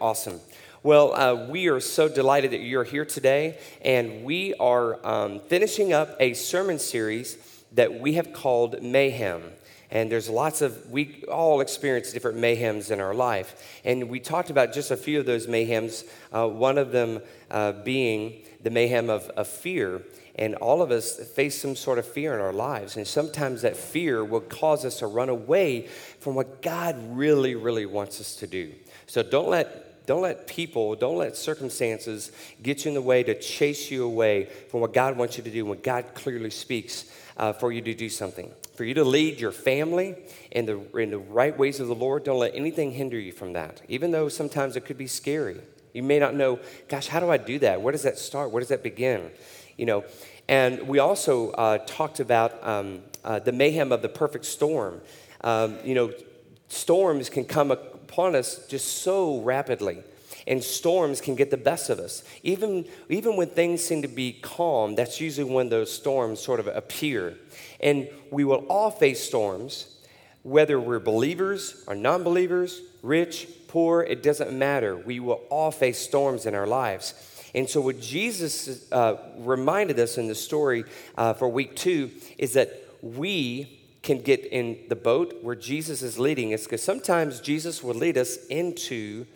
Awesome. 0.00 0.40
Well, 0.84 1.12
uh, 1.12 1.48
we 1.48 1.66
are 1.66 1.80
so 1.80 2.08
delighted 2.08 2.52
that 2.52 2.60
you're 2.60 2.84
here 2.84 3.04
today, 3.04 3.58
and 3.82 4.22
we 4.22 4.54
are 4.54 5.04
um, 5.04 5.40
finishing 5.40 5.92
up 5.92 6.14
a 6.20 6.34
sermon 6.34 6.78
series 6.78 7.36
that 7.72 7.98
we 7.98 8.12
have 8.12 8.32
called 8.32 8.80
Mayhem. 8.80 9.42
And 9.90 10.12
there's 10.12 10.28
lots 10.28 10.62
of, 10.62 10.88
we 10.88 11.24
all 11.24 11.60
experience 11.60 12.12
different 12.12 12.38
mayhems 12.38 12.92
in 12.92 13.00
our 13.00 13.12
life. 13.12 13.80
And 13.84 14.08
we 14.08 14.20
talked 14.20 14.50
about 14.50 14.72
just 14.72 14.92
a 14.92 14.96
few 14.96 15.18
of 15.18 15.26
those 15.26 15.48
mayhems, 15.48 16.04
uh, 16.32 16.46
one 16.46 16.78
of 16.78 16.92
them 16.92 17.20
uh, 17.50 17.72
being 17.72 18.44
the 18.62 18.70
mayhem 18.70 19.10
of, 19.10 19.28
of 19.30 19.48
fear. 19.48 20.02
And 20.36 20.54
all 20.56 20.80
of 20.80 20.92
us 20.92 21.18
face 21.30 21.60
some 21.60 21.74
sort 21.74 21.98
of 21.98 22.06
fear 22.06 22.34
in 22.34 22.40
our 22.40 22.52
lives. 22.52 22.96
And 22.96 23.04
sometimes 23.04 23.62
that 23.62 23.76
fear 23.76 24.24
will 24.24 24.42
cause 24.42 24.84
us 24.84 25.00
to 25.00 25.08
run 25.08 25.28
away 25.28 25.88
from 26.20 26.36
what 26.36 26.62
God 26.62 26.96
really, 27.16 27.56
really 27.56 27.86
wants 27.86 28.20
us 28.20 28.36
to 28.36 28.46
do. 28.46 28.72
So 29.08 29.24
don't 29.24 29.48
let 29.48 29.86
don't 30.08 30.22
let 30.22 30.46
people, 30.46 30.94
don't 30.94 31.18
let 31.18 31.36
circumstances 31.36 32.32
get 32.62 32.86
you 32.86 32.88
in 32.88 32.94
the 32.94 33.02
way 33.02 33.22
to 33.22 33.38
chase 33.38 33.90
you 33.90 34.06
away 34.06 34.46
from 34.70 34.80
what 34.80 34.94
God 34.94 35.18
wants 35.18 35.36
you 35.36 35.44
to 35.44 35.50
do 35.50 35.66
when 35.66 35.82
God 35.82 36.14
clearly 36.14 36.48
speaks 36.48 37.04
uh, 37.36 37.52
for 37.52 37.70
you 37.70 37.82
to 37.82 37.92
do 37.92 38.08
something. 38.08 38.50
For 38.74 38.84
you 38.84 38.94
to 38.94 39.04
lead 39.04 39.38
your 39.38 39.52
family 39.52 40.16
in 40.50 40.64
the, 40.64 40.80
in 40.98 41.10
the 41.10 41.18
right 41.18 41.56
ways 41.56 41.78
of 41.78 41.88
the 41.88 41.94
Lord, 41.94 42.24
don't 42.24 42.38
let 42.38 42.54
anything 42.54 42.92
hinder 42.92 43.18
you 43.18 43.32
from 43.32 43.52
that, 43.52 43.82
even 43.86 44.10
though 44.10 44.30
sometimes 44.30 44.76
it 44.76 44.86
could 44.86 44.96
be 44.96 45.06
scary. 45.06 45.60
You 45.92 46.02
may 46.02 46.18
not 46.18 46.34
know, 46.34 46.58
gosh, 46.88 47.08
how 47.08 47.20
do 47.20 47.28
I 47.28 47.36
do 47.36 47.58
that? 47.58 47.82
Where 47.82 47.92
does 47.92 48.04
that 48.04 48.16
start? 48.16 48.50
Where 48.50 48.60
does 48.60 48.70
that 48.70 48.82
begin? 48.82 49.30
You 49.76 49.84
know, 49.84 50.04
and 50.48 50.88
we 50.88 51.00
also 51.00 51.50
uh, 51.50 51.78
talked 51.86 52.18
about 52.18 52.66
um, 52.66 53.02
uh, 53.24 53.40
the 53.40 53.52
mayhem 53.52 53.92
of 53.92 54.00
the 54.00 54.08
perfect 54.08 54.46
storm. 54.46 55.02
Um, 55.42 55.76
you 55.84 55.94
know, 55.94 56.14
storms 56.68 57.28
can 57.28 57.44
come 57.44 57.76
upon 58.08 58.34
us 58.34 58.66
just 58.66 59.02
so 59.02 59.40
rapidly. 59.40 60.02
And 60.46 60.64
storms 60.64 61.20
can 61.20 61.34
get 61.34 61.50
the 61.50 61.58
best 61.58 61.90
of 61.90 61.98
us. 61.98 62.24
Even, 62.42 62.86
even 63.10 63.36
when 63.36 63.48
things 63.48 63.84
seem 63.84 64.02
to 64.02 64.08
be 64.08 64.32
calm, 64.32 64.94
that's 64.94 65.20
usually 65.20 65.50
when 65.50 65.68
those 65.68 65.92
storms 65.92 66.40
sort 66.40 66.58
of 66.58 66.66
appear. 66.68 67.36
And 67.80 68.08
we 68.30 68.44
will 68.44 68.64
all 68.68 68.90
face 68.90 69.22
storms, 69.22 69.98
whether 70.42 70.80
we're 70.80 71.00
believers 71.00 71.84
or 71.86 71.94
non 71.94 72.22
believers, 72.22 72.80
rich, 73.02 73.46
poor, 73.68 74.02
it 74.02 74.22
doesn't 74.22 74.52
matter. 74.52 74.96
We 74.96 75.20
will 75.20 75.42
all 75.50 75.70
face 75.70 75.98
storms 75.98 76.46
in 76.46 76.54
our 76.54 76.66
lives. 76.66 77.14
And 77.54 77.68
so, 77.68 77.80
what 77.80 78.00
Jesus 78.00 78.90
uh, 78.90 79.16
reminded 79.38 79.98
us 79.98 80.16
in 80.16 80.28
the 80.28 80.34
story 80.34 80.84
uh, 81.16 81.34
for 81.34 81.48
week 81.48 81.76
two 81.76 82.10
is 82.38 82.54
that 82.54 82.72
we 83.02 83.77
can 84.02 84.20
get 84.20 84.44
in 84.46 84.78
the 84.88 84.96
boat 84.96 85.38
where 85.42 85.56
Jesus 85.56 86.02
is 86.02 86.18
leading 86.18 86.54
us 86.54 86.64
because 86.64 86.82
sometimes 86.82 87.40
Jesus 87.40 87.82
will 87.82 87.94
lead 87.94 88.16
us 88.16 88.36
into 88.46 89.26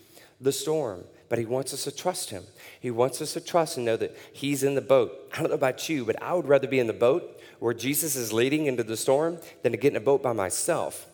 the 0.41 0.53
storm, 0.53 1.05
but 1.29 1.39
he 1.39 1.45
wants 1.45 1.73
us 1.75 1.85
to 1.85 1.93
trust 1.93 2.31
him. 2.31 2.45
He 2.81 2.91
wants 2.91 3.21
us 3.21 3.33
to 3.35 3.41
trust 3.41 3.77
and 3.77 3.87
know 3.87 3.97
that 3.97 4.17
he's 4.33 4.63
in 4.63 4.75
the 4.75 4.81
boat. 4.81 5.31
I 5.33 5.41
don't 5.41 5.49
know 5.49 5.55
about 5.55 5.89
you, 5.89 6.05
but 6.05 6.21
I 6.23 6.35
would 6.35 6.49
rather 6.49 6.69
be 6.69 6.79
in 6.79 6.87
the 6.87 6.93
boat 6.93 7.41
where 7.59 7.75
Jesus 7.75 8.17
is 8.17 8.33
leading 8.33 8.67
into 8.67 8.83
the 8.83 8.97
storm 8.97 9.39
than 9.63 9.73
to 9.73 9.79
get 9.79 9.93
in 9.93 9.97
a 9.97 10.01
boat 10.01 10.23
by 10.23 10.33
myself. 10.33 11.07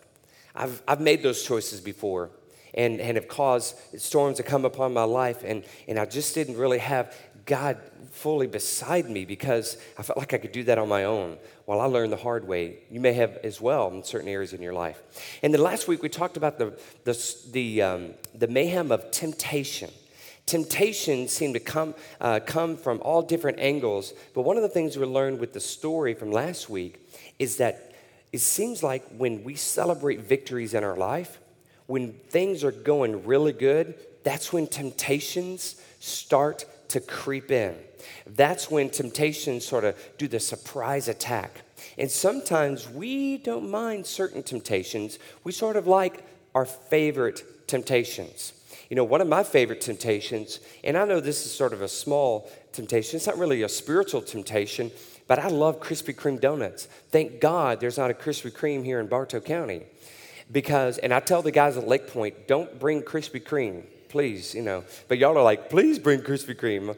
I've, 0.55 0.83
I've 0.89 1.01
made 1.01 1.23
those 1.23 1.43
choices 1.43 1.81
before 1.81 2.31
and, 2.75 3.01
and 3.01 3.17
have 3.17 3.29
caused 3.29 3.77
storms 4.01 4.37
to 4.39 4.43
come 4.43 4.65
upon 4.65 4.93
my 4.93 5.05
life, 5.05 5.43
and, 5.45 5.65
and 5.87 5.99
I 5.99 6.05
just 6.05 6.35
didn't 6.35 6.57
really 6.57 6.79
have 6.79 7.15
God 7.49 7.79
fully 8.13 8.47
beside 8.47 9.09
me 9.09 9.25
because 9.25 9.79
I 9.99 10.03
felt 10.03 10.19
like 10.19 10.35
I 10.35 10.39
could 10.39 10.53
do 10.53 10.65
that 10.65 10.77
on 10.77 10.89
my 10.89 11.05
own. 11.05 11.39
While 11.65 11.81
I 11.81 11.87
learned 11.87 12.13
the 12.13 12.19
hard 12.19 12.47
way, 12.47 12.81
you 12.91 13.01
may 13.01 13.15
have 13.15 13.39
as 13.39 13.59
well 13.61 13.89
in 13.89 14.05
certain 14.05 14.29
areas 14.29 14.53
in 14.53 14.61
your 14.61 14.75
life. 14.75 15.03
And 15.43 15.53
then 15.53 15.63
last 15.63 15.89
week 15.89 16.03
we 16.03 16.11
talked 16.11 16.37
about 16.37 16.59
the, 16.59 16.79
the, 17.05 17.35
the, 17.51 17.83
um, 17.83 18.11
the 18.35 18.49
mayhem 18.49 18.93
of 18.93 19.11
temptation. 19.11 19.91
Temptation 20.45 21.27
seemed 21.27 21.55
to 21.55 21.61
come, 21.61 21.95
uh, 22.21 22.41
come 22.45 22.77
from 22.77 23.01
all 23.03 23.23
different 23.23 23.59
angles, 23.59 24.13
but 24.35 24.43
one 24.43 24.57
of 24.57 24.63
the 24.63 24.69
things 24.69 24.97
we 24.97 25.07
learned 25.07 25.41
with 25.41 25.55
the 25.55 25.61
story 25.61 26.13
from 26.13 26.31
last 26.31 26.69
week 26.69 27.01
is 27.39 27.57
that 27.57 27.95
it 28.31 28.41
seems 28.41 28.83
like 28.83 29.07
when 29.17 29.43
we 29.43 29.55
celebrate 29.55 30.21
victories 30.21 30.75
in 30.75 30.85
our 30.85 30.97
life, 30.97 31.39
when 31.87 32.13
things 32.29 32.63
are 32.63 32.73
going 32.73 33.25
really 33.25 33.53
good, 33.55 33.95
that's 34.23 34.53
when 34.53 34.67
temptations 34.67 35.81
start 35.99 36.67
to 36.89 37.01
creep 37.01 37.51
in. 37.51 37.75
That's 38.27 38.71
when 38.71 38.91
temptations 38.91 39.65
sort 39.65 39.85
of 39.85 39.97
do 40.19 40.29
the 40.29 40.41
surprise 40.41 41.09
attack. 41.09 41.63
And 41.97 42.11
sometimes 42.11 42.89
we 42.89 43.39
don't 43.39 43.71
mind 43.71 44.07
certain 44.07 44.43
temptations. 44.43 45.19
We 45.45 45.53
sort 45.53 45.77
of 45.77 45.87
like 45.87 46.25
our 46.55 46.65
favorite 46.65 47.69
temptations. 47.69 48.53
You 48.89 48.97
know, 48.97 49.05
one 49.05 49.21
of 49.21 49.29
my 49.29 49.43
favorite 49.43 49.81
temptations, 49.81 50.61
and 50.83 50.97
I 50.97 51.05
know 51.05 51.21
this 51.21 51.45
is 51.45 51.53
sort 51.53 51.73
of 51.73 51.83
a 51.83 51.89
small 51.89 52.51
temptation, 52.73 53.17
it's 53.17 53.27
not 53.27 53.39
really 53.39 53.63
a 53.63 53.69
spiritual 53.69 54.23
temptation, 54.23 54.91
but 55.27 55.39
I 55.39 55.49
love 55.49 55.79
Krispy 55.79 56.15
Kreme 56.15 56.41
donuts. 56.41 56.87
Thank 57.11 57.41
God 57.41 57.81
there's 57.81 57.99
not 57.99 58.11
a 58.11 58.15
Krispy 58.15 58.51
Kreme 58.51 58.85
here 58.85 58.99
in 58.99 59.07
Bartow 59.07 59.41
County. 59.41 59.83
Because, 60.51 60.97
and 60.97 61.13
I 61.13 61.21
tell 61.21 61.43
the 61.43 61.51
guys 61.51 61.77
at 61.77 61.87
Lake 61.87 62.09
Point, 62.09 62.49
don't 62.49 62.79
bring 62.79 63.03
Krispy 63.03 63.43
Kreme 63.43 63.85
please, 64.09 64.55
you 64.55 64.63
know. 64.63 64.85
But 65.09 65.19
y'all 65.19 65.37
are 65.37 65.43
like, 65.43 65.71
please 65.71 65.99
bring 65.99 66.21
Krispy 66.21 66.55
Kreme. 66.55 66.97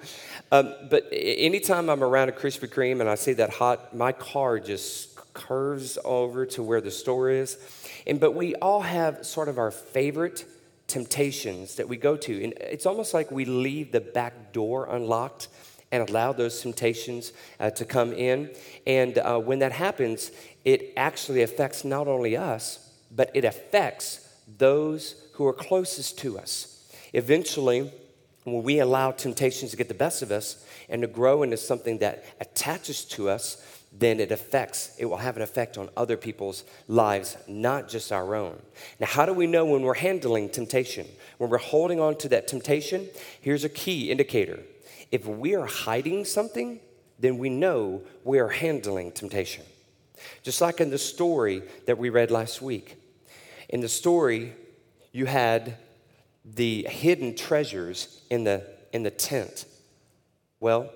Um, 0.53 0.75
but 0.89 1.09
anytime 1.13 1.89
I'm 1.89 2.03
around 2.03 2.29
a 2.29 2.33
Krispy 2.33 2.69
Kreme 2.69 3.01
and 3.01 3.09
I 3.09 3.15
see 3.15 3.33
that 3.35 3.51
hot, 3.51 3.95
my 3.97 4.13
car 4.13 4.59
just 4.59 5.17
curves 5.33 5.99
over 6.05 6.47
to 6.47 6.63
where 6.63 6.81
the 6.81 6.91
store 6.91 7.31
is. 7.31 7.59
And 8.07 8.19
but 8.21 8.33
we 8.33 8.55
all 8.57 8.81
have 8.81 9.25
sort 9.25 9.49
of 9.49 9.59
our 9.59 9.71
favorite 9.71 10.45
temptations 10.87 11.77
that 11.77 11.89
we 11.89 11.97
go 11.97 12.17
to. 12.17 12.45
And 12.45 12.53
it's 12.55 12.87
almost 12.87 13.15
like 13.15 13.31
we 13.31 13.45
leave 13.45 13.93
the 13.93 14.01
back 14.01 14.53
door 14.53 14.87
unlocked 14.87 15.49
and 15.93 16.09
allow 16.09 16.33
those 16.33 16.61
temptations 16.61 17.33
uh, 17.59 17.71
to 17.71 17.85
come 17.85 18.13
in. 18.13 18.51
And 18.87 19.19
uh, 19.19 19.39
when 19.39 19.61
that 19.61 19.73
happens, 19.73 20.31
it 20.65 20.93
actually 20.97 21.43
affects 21.43 21.85
not 21.85 22.07
only 22.07 22.37
us, 22.37 22.91
but 23.11 23.31
it 23.35 23.45
affects 23.45 24.29
those 24.59 25.27
who 25.35 25.47
are 25.47 25.53
closest 25.53 26.19
to 26.19 26.39
us. 26.39 26.70
Eventually, 27.13 27.91
when 28.45 28.63
we 28.63 28.79
allow 28.79 29.11
temptations 29.11 29.71
to 29.71 29.77
get 29.77 29.89
the 29.89 29.95
best 29.95 30.23
of 30.23 30.31
us 30.31 30.65
and 30.89 31.03
to 31.03 31.09
grow 31.09 31.43
into 31.43 31.57
something 31.57 31.99
that 31.99 32.25
attaches 32.41 33.05
to 33.05 33.29
us, 33.29 33.65
then 33.93 34.21
it 34.21 34.31
affects, 34.31 34.95
it 34.99 35.07
will 35.07 35.17
have 35.17 35.37
an 35.37 35.43
effect 35.43 35.77
on 35.77 35.89
other 35.97 36.17
people's 36.17 36.65
lives, 36.87 37.37
not 37.49 37.89
just 37.89 38.13
our 38.13 38.35
own. 38.35 38.61
Now, 39.01 39.09
how 39.09 39.27
do 39.27 39.33
we 39.33 39.47
know 39.47 39.65
when 39.65 39.83
we're 39.83 39.95
handling 39.95 40.49
temptation? 40.49 41.07
When 41.39 41.51
we're 41.51 41.59
holding 41.59 42.01
on 42.01 42.17
to 42.19 42.29
that 42.29 42.47
temptation, 42.47 43.09
here's 43.41 43.65
a 43.65 43.69
key 43.69 44.11
indicator. 44.11 44.61
If 45.11 45.27
we 45.27 45.57
are 45.57 45.67
hiding 45.67 46.25
something, 46.25 46.79
then 47.19 47.37
we 47.39 47.49
know 47.51 48.03
we 48.25 48.39
are 48.39 48.49
handling 48.49 49.11
temptation. 49.11 49.65
Just 50.43 50.61
like 50.61 50.81
in 50.81 50.91
the 50.91 50.99
story 50.99 51.63
that 51.87 51.99
we 51.99 52.11
read 52.11 52.31
last 52.31 52.63
week. 52.63 52.97
In 53.69 53.81
the 53.81 53.89
story, 53.89 54.55
you 55.13 55.27
had 55.27 55.77
the 56.45 56.87
hidden 56.89 57.35
treasures 57.37 58.23
in 58.31 58.45
the, 58.45 58.67
in 58.93 59.03
the 59.03 59.11
tent. 59.11 59.67
Well, 60.59 60.91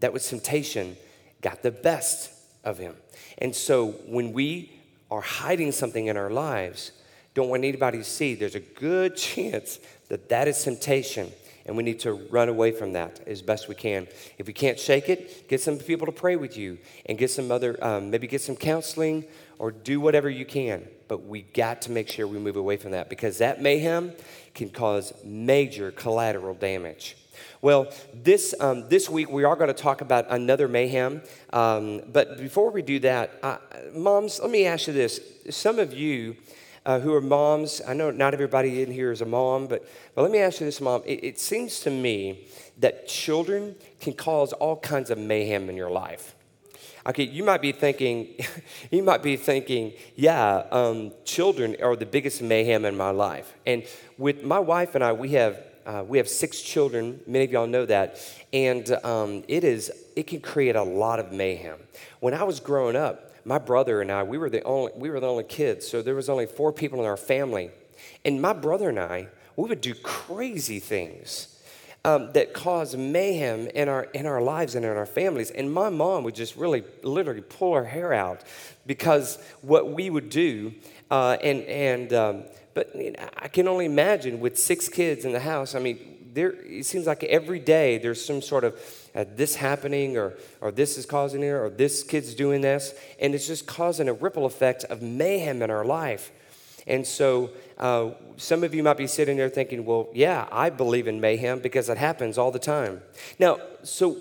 that 0.00 0.12
was 0.12 0.28
temptation, 0.28 0.96
got 1.40 1.62
the 1.62 1.70
best 1.70 2.30
of 2.64 2.78
him. 2.78 2.96
And 3.38 3.54
so 3.54 3.92
when 4.06 4.32
we 4.32 4.72
are 5.10 5.20
hiding 5.20 5.72
something 5.72 6.06
in 6.06 6.16
our 6.16 6.30
lives, 6.30 6.92
don't 7.34 7.48
want 7.48 7.64
anybody 7.64 7.98
to 7.98 8.04
see, 8.04 8.34
there's 8.34 8.54
a 8.54 8.60
good 8.60 9.16
chance 9.16 9.78
that 10.08 10.28
that 10.28 10.48
is 10.48 10.62
temptation. 10.62 11.30
And 11.64 11.76
we 11.76 11.82
need 11.82 12.00
to 12.00 12.12
run 12.12 12.48
away 12.48 12.72
from 12.72 12.94
that 12.94 13.20
as 13.26 13.40
best 13.40 13.68
we 13.68 13.76
can. 13.76 14.08
If 14.36 14.46
we 14.48 14.52
can't 14.52 14.78
shake 14.78 15.08
it, 15.08 15.48
get 15.48 15.60
some 15.60 15.78
people 15.78 16.06
to 16.06 16.12
pray 16.12 16.34
with 16.34 16.56
you 16.56 16.78
and 17.06 17.16
get 17.16 17.30
some 17.30 17.52
other, 17.52 17.82
um, 17.84 18.10
maybe 18.10 18.26
get 18.26 18.40
some 18.40 18.56
counseling 18.56 19.24
or 19.58 19.70
do 19.70 20.00
whatever 20.00 20.28
you 20.28 20.44
can. 20.44 20.86
But 21.08 21.26
we 21.26 21.42
got 21.42 21.82
to 21.82 21.90
make 21.90 22.08
sure 22.08 22.26
we 22.26 22.38
move 22.38 22.56
away 22.56 22.76
from 22.76 22.92
that 22.92 23.08
because 23.08 23.38
that 23.38 23.60
mayhem 23.60 24.12
can 24.54 24.70
cause 24.70 25.12
major 25.24 25.90
collateral 25.90 26.54
damage. 26.54 27.16
Well, 27.60 27.92
this, 28.12 28.54
um, 28.60 28.88
this 28.88 29.08
week 29.08 29.30
we 29.30 29.44
are 29.44 29.54
going 29.56 29.68
to 29.68 29.82
talk 29.82 30.00
about 30.00 30.26
another 30.30 30.68
mayhem. 30.68 31.22
Um, 31.52 32.02
but 32.12 32.38
before 32.38 32.70
we 32.70 32.82
do 32.82 32.98
that, 33.00 33.38
uh, 33.42 33.58
moms, 33.94 34.40
let 34.40 34.50
me 34.50 34.66
ask 34.66 34.88
you 34.88 34.92
this. 34.92 35.20
Some 35.50 35.78
of 35.78 35.94
you 35.94 36.36
uh, 36.84 36.98
who 36.98 37.14
are 37.14 37.20
moms, 37.20 37.80
I 37.86 37.94
know 37.94 38.10
not 38.10 38.34
everybody 38.34 38.82
in 38.82 38.90
here 38.90 39.12
is 39.12 39.20
a 39.20 39.26
mom, 39.26 39.68
but, 39.68 39.86
but 40.14 40.22
let 40.22 40.30
me 40.30 40.38
ask 40.38 40.60
you 40.60 40.66
this, 40.66 40.80
mom. 40.80 41.02
It, 41.06 41.22
it 41.22 41.40
seems 41.40 41.80
to 41.80 41.90
me 41.90 42.48
that 42.78 43.06
children 43.06 43.76
can 44.00 44.14
cause 44.14 44.52
all 44.52 44.76
kinds 44.76 45.10
of 45.10 45.18
mayhem 45.18 45.70
in 45.70 45.76
your 45.76 45.90
life. 45.90 46.34
Okay, 47.06 47.24
you 47.24 47.44
might 47.44 47.60
be 47.60 47.72
thinking, 47.72 48.34
you 48.90 49.02
might 49.02 49.22
be 49.22 49.36
thinking, 49.36 49.92
yeah, 50.16 50.64
um, 50.70 51.12
children 51.24 51.76
are 51.82 51.96
the 51.96 52.06
biggest 52.06 52.42
mayhem 52.42 52.84
in 52.84 52.96
my 52.96 53.10
life. 53.10 53.54
And 53.66 53.84
with 54.18 54.44
my 54.44 54.58
wife 54.58 54.94
and 54.94 55.02
I, 55.02 55.12
we 55.12 55.30
have 55.30 55.62
uh, 55.84 56.04
we 56.06 56.18
have 56.18 56.28
six 56.28 56.60
children. 56.60 57.20
Many 57.26 57.44
of 57.44 57.50
y'all 57.50 57.66
know 57.66 57.84
that, 57.86 58.20
and 58.52 58.88
um, 59.04 59.42
it 59.48 59.64
is 59.64 59.90
it 60.14 60.28
can 60.28 60.40
create 60.40 60.76
a 60.76 60.82
lot 60.82 61.18
of 61.18 61.32
mayhem. 61.32 61.78
When 62.20 62.34
I 62.34 62.44
was 62.44 62.60
growing 62.60 62.94
up, 62.94 63.34
my 63.44 63.58
brother 63.58 64.00
and 64.00 64.12
I, 64.12 64.22
we 64.22 64.38
were 64.38 64.48
the 64.48 64.62
only 64.62 64.92
we 64.94 65.10
were 65.10 65.18
the 65.18 65.26
only 65.26 65.44
kids, 65.44 65.88
so 65.88 66.00
there 66.00 66.14
was 66.14 66.28
only 66.28 66.46
four 66.46 66.72
people 66.72 67.00
in 67.00 67.06
our 67.06 67.16
family, 67.16 67.70
and 68.24 68.40
my 68.40 68.52
brother 68.52 68.88
and 68.88 69.00
I 69.00 69.28
we 69.56 69.68
would 69.68 69.80
do 69.80 69.94
crazy 69.94 70.78
things. 70.78 71.48
Um, 72.04 72.32
that 72.32 72.52
cause 72.52 72.96
mayhem 72.96 73.68
in 73.68 73.88
our 73.88 74.02
in 74.12 74.26
our 74.26 74.42
lives 74.42 74.74
and 74.74 74.84
in 74.84 74.90
our 74.90 75.06
families. 75.06 75.52
And 75.52 75.72
my 75.72 75.88
mom 75.88 76.24
would 76.24 76.34
just 76.34 76.56
really, 76.56 76.82
literally 77.04 77.42
pull 77.42 77.76
her 77.76 77.84
hair 77.84 78.12
out 78.12 78.42
because 78.86 79.38
what 79.60 79.92
we 79.92 80.10
would 80.10 80.28
do, 80.28 80.74
uh, 81.12 81.36
and 81.40 81.62
and 81.62 82.12
um, 82.12 82.42
but 82.74 82.90
I 83.36 83.46
can 83.48 83.68
only 83.68 83.86
imagine 83.86 84.40
with 84.40 84.58
six 84.58 84.88
kids 84.88 85.24
in 85.24 85.30
the 85.30 85.40
house. 85.40 85.76
I 85.76 85.78
mean, 85.78 86.12
there 86.32 86.52
it 86.64 86.86
seems 86.86 87.06
like 87.06 87.22
every 87.24 87.58
day 87.58 87.98
there's 87.98 88.24
some 88.24 88.40
sort 88.40 88.64
of 88.64 88.74
uh, 89.14 89.24
this 89.36 89.54
happening 89.54 90.16
or 90.16 90.34
or 90.60 90.72
this 90.72 90.98
is 90.98 91.06
causing 91.06 91.42
it 91.42 91.50
or 91.50 91.70
this 91.70 92.02
kid's 92.02 92.34
doing 92.34 92.62
this, 92.62 92.94
and 93.20 93.34
it's 93.34 93.46
just 93.46 93.66
causing 93.66 94.08
a 94.08 94.12
ripple 94.12 94.46
effect 94.46 94.84
of 94.84 95.02
mayhem 95.02 95.62
in 95.62 95.70
our 95.70 95.84
life. 95.84 96.32
And 96.86 97.06
so 97.06 97.50
uh, 97.78 98.10
some 98.36 98.64
of 98.64 98.74
you 98.74 98.82
might 98.82 98.96
be 98.96 99.06
sitting 99.06 99.36
there 99.36 99.48
thinking, 99.48 99.84
well, 99.84 100.08
yeah, 100.12 100.48
I 100.50 100.70
believe 100.70 101.06
in 101.06 101.20
mayhem 101.20 101.60
because 101.60 101.88
it 101.88 101.98
happens 101.98 102.38
all 102.38 102.50
the 102.50 102.58
time. 102.58 103.02
Now, 103.38 103.58
so 103.82 104.16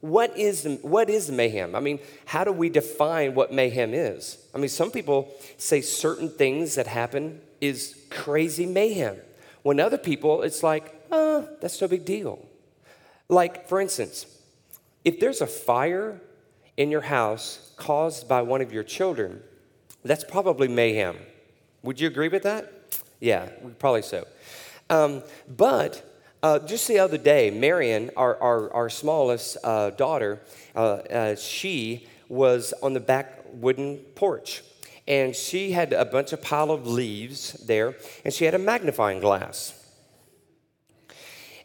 what 0.00 0.36
is, 0.36 0.66
what 0.82 1.08
is 1.08 1.30
mayhem? 1.30 1.74
I 1.74 1.80
mean, 1.80 2.00
how 2.26 2.44
do 2.44 2.52
we 2.52 2.68
define 2.68 3.34
what 3.34 3.52
mayhem 3.52 3.94
is? 3.94 4.44
I 4.54 4.58
mean, 4.58 4.68
some 4.68 4.90
people 4.90 5.32
say 5.56 5.80
certain 5.80 6.28
things 6.28 6.74
that 6.74 6.86
happen 6.86 7.40
is 7.60 7.96
crazy 8.10 8.66
mayhem. 8.66 9.16
When 9.62 9.78
other 9.78 9.98
people, 9.98 10.42
it's 10.42 10.62
like, 10.62 10.92
oh, 11.12 11.48
that's 11.60 11.80
no 11.80 11.86
big 11.86 12.04
deal. 12.04 12.44
Like, 13.28 13.68
for 13.68 13.80
instance, 13.80 14.26
if 15.04 15.20
there's 15.20 15.40
a 15.40 15.46
fire 15.46 16.20
in 16.76 16.90
your 16.90 17.02
house 17.02 17.72
caused 17.76 18.28
by 18.28 18.42
one 18.42 18.60
of 18.60 18.72
your 18.72 18.82
children, 18.82 19.40
that's 20.04 20.24
probably 20.24 20.68
mayhem. 20.68 21.16
Would 21.82 22.00
you 22.00 22.06
agree 22.06 22.28
with 22.28 22.44
that? 22.44 22.72
Yeah, 23.20 23.48
probably 23.78 24.02
so. 24.02 24.26
Um, 24.88 25.22
but 25.48 26.02
uh, 26.42 26.58
just 26.60 26.86
the 26.88 26.98
other 26.98 27.18
day, 27.18 27.50
Marion, 27.50 28.10
our, 28.16 28.40
our, 28.40 28.72
our 28.72 28.90
smallest 28.90 29.56
uh, 29.64 29.90
daughter, 29.90 30.40
uh, 30.74 30.78
uh 30.78 31.36
she 31.36 32.06
was 32.28 32.72
on 32.82 32.94
the 32.94 33.00
back 33.00 33.44
wooden 33.52 33.98
porch. 34.14 34.62
And 35.08 35.34
she 35.34 35.72
had 35.72 35.92
a 35.92 36.04
bunch 36.04 36.32
of 36.32 36.40
pile 36.40 36.70
of 36.70 36.86
leaves 36.86 37.54
there, 37.66 37.96
and 38.24 38.32
she 38.32 38.44
had 38.44 38.54
a 38.54 38.58
magnifying 38.58 39.20
glass. 39.20 39.78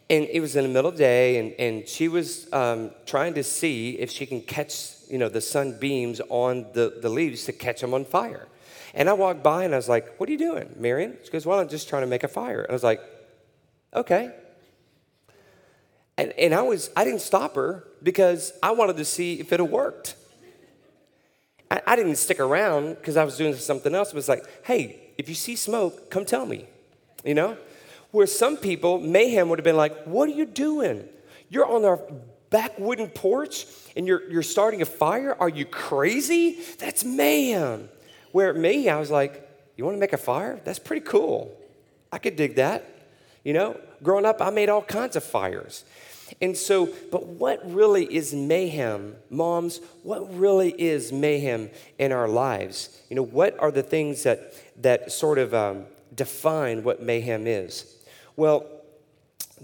And 0.09 0.25
it 0.25 0.39
was 0.39 0.55
in 0.55 0.63
the 0.63 0.69
middle 0.69 0.89
of 0.89 0.97
the 0.97 1.03
day, 1.03 1.37
and, 1.37 1.53
and 1.59 1.87
she 1.87 2.07
was 2.07 2.51
um, 2.51 2.91
trying 3.05 3.35
to 3.35 3.43
see 3.43 3.91
if 3.99 4.09
she 4.09 4.25
can 4.25 4.41
catch, 4.41 4.93
you 5.09 5.17
know, 5.17 5.29
the 5.29 5.41
sun 5.41 5.77
beams 5.79 6.19
on 6.29 6.65
the, 6.73 6.97
the 7.01 7.09
leaves 7.09 7.45
to 7.45 7.51
catch 7.51 7.81
them 7.81 7.93
on 7.93 8.05
fire. 8.05 8.47
And 8.93 9.09
I 9.09 9.13
walked 9.13 9.43
by 9.43 9.63
and 9.63 9.73
I 9.73 9.77
was 9.77 9.89
like, 9.89 10.17
What 10.19 10.29
are 10.29 10.31
you 10.31 10.37
doing, 10.37 10.73
Marion? 10.77 11.17
She 11.23 11.29
goes, 11.29 11.45
Well, 11.45 11.59
I'm 11.59 11.69
just 11.69 11.89
trying 11.89 12.03
to 12.03 12.07
make 12.07 12.23
a 12.23 12.27
fire. 12.27 12.61
And 12.61 12.69
I 12.69 12.73
was 12.73 12.83
like, 12.83 13.01
Okay. 13.93 14.33
And, 16.17 16.31
and 16.31 16.53
I 16.53 16.61
was, 16.61 16.89
I 16.95 17.03
didn't 17.03 17.21
stop 17.21 17.55
her 17.55 17.87
because 18.01 18.51
I 18.63 18.71
wanted 18.71 18.97
to 18.97 19.05
see 19.05 19.39
if 19.39 19.53
it 19.53 19.59
had 19.59 19.69
worked. 19.69 20.15
I, 21.69 21.81
I 21.85 21.95
didn't 21.95 22.15
stick 22.15 22.39
around 22.39 22.95
because 22.95 23.17
I 23.17 23.23
was 23.23 23.37
doing 23.37 23.53
something 23.55 23.93
else. 23.93 24.09
It 24.09 24.15
was 24.15 24.29
like, 24.29 24.43
hey, 24.65 24.99
if 25.17 25.29
you 25.29 25.35
see 25.35 25.55
smoke, 25.55 26.09
come 26.09 26.25
tell 26.25 26.45
me, 26.45 26.65
you 27.23 27.35
know? 27.35 27.57
Where 28.11 28.25
some 28.25 28.57
people, 28.57 28.99
mayhem 28.99 29.49
would 29.49 29.59
have 29.59 29.63
been 29.63 29.77
like, 29.77 30.05
what 30.05 30.29
are 30.29 30.33
you 30.33 30.45
doing? 30.45 31.07
You're 31.49 31.65
on 31.65 31.85
our 31.85 32.01
back 32.49 32.79
wooden 32.79 33.09
porch 33.09 33.65
and 33.95 34.07
you're, 34.07 34.29
you're 34.29 34.43
starting 34.43 34.81
a 34.81 34.85
fire? 34.85 35.35
Are 35.39 35.49
you 35.49 35.65
crazy? 35.65 36.57
That's 36.79 37.03
mayhem. 37.03 37.89
Where 38.37 38.53
me, 38.53 38.87
I 38.87 38.99
was 38.99 39.09
like, 39.09 39.49
you 39.75 39.83
want 39.83 39.95
to 39.95 39.99
make 39.99 40.13
a 40.13 40.17
fire? 40.17 40.61
That's 40.63 40.77
pretty 40.77 41.03
cool. 41.03 41.59
I 42.11 42.19
could 42.19 42.35
dig 42.35 42.57
that. 42.57 42.87
You 43.43 43.53
know, 43.53 43.79
growing 44.03 44.27
up, 44.27 44.43
I 44.43 44.51
made 44.51 44.69
all 44.69 44.83
kinds 44.83 45.15
of 45.15 45.23
fires. 45.23 45.83
And 46.39 46.55
so, 46.55 46.87
but 47.11 47.25
what 47.25 47.59
really 47.65 48.05
is 48.05 48.35
mayhem, 48.35 49.15
moms? 49.31 49.79
What 50.03 50.37
really 50.37 50.69
is 50.79 51.11
mayhem 51.11 51.71
in 51.97 52.11
our 52.11 52.27
lives? 52.27 53.01
You 53.09 53.15
know, 53.15 53.23
what 53.23 53.59
are 53.59 53.71
the 53.71 53.81
things 53.81 54.21
that 54.21 54.53
that 54.83 55.11
sort 55.11 55.39
of 55.39 55.55
um, 55.55 55.85
define 56.13 56.83
what 56.83 57.01
mayhem 57.01 57.47
is? 57.47 57.91
Well, 58.35 58.67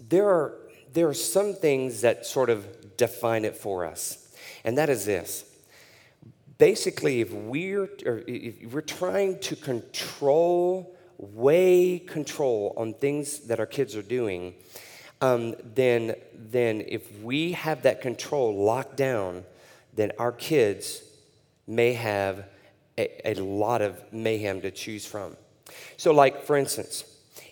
there 0.09 0.27
are 0.27 0.55
there 0.93 1.07
are 1.07 1.13
some 1.13 1.53
things 1.53 2.01
that 2.01 2.25
sort 2.25 2.49
of 2.49 2.97
define 2.97 3.45
it 3.45 3.55
for 3.55 3.85
us, 3.85 4.35
and 4.63 4.79
that 4.79 4.89
is 4.89 5.05
this 5.05 5.45
basically, 6.57 7.21
if 7.21 7.31
we're, 7.31 7.89
if 8.27 8.73
we're 8.73 8.81
trying 8.81 9.39
to 9.39 9.55
control, 9.55 10.95
weigh 11.17 11.99
control 11.99 12.73
on 12.77 12.93
things 12.93 13.39
that 13.41 13.59
our 13.59 13.65
kids 13.65 13.95
are 13.95 14.01
doing, 14.01 14.55
um, 15.21 15.55
then, 15.75 16.15
then 16.33 16.83
if 16.87 17.21
we 17.21 17.53
have 17.53 17.83
that 17.83 18.01
control 18.01 18.63
locked 18.63 18.97
down, 18.97 19.43
then 19.95 20.11
our 20.19 20.31
kids 20.31 21.03
may 21.65 21.93
have 21.93 22.45
a, 22.97 23.29
a 23.29 23.33
lot 23.35 23.81
of 23.81 24.01
mayhem 24.11 24.61
to 24.61 24.71
choose 24.71 25.05
from. 25.05 25.37
So, 25.97 26.13
like, 26.13 26.43
for 26.43 26.57
instance, 26.57 27.05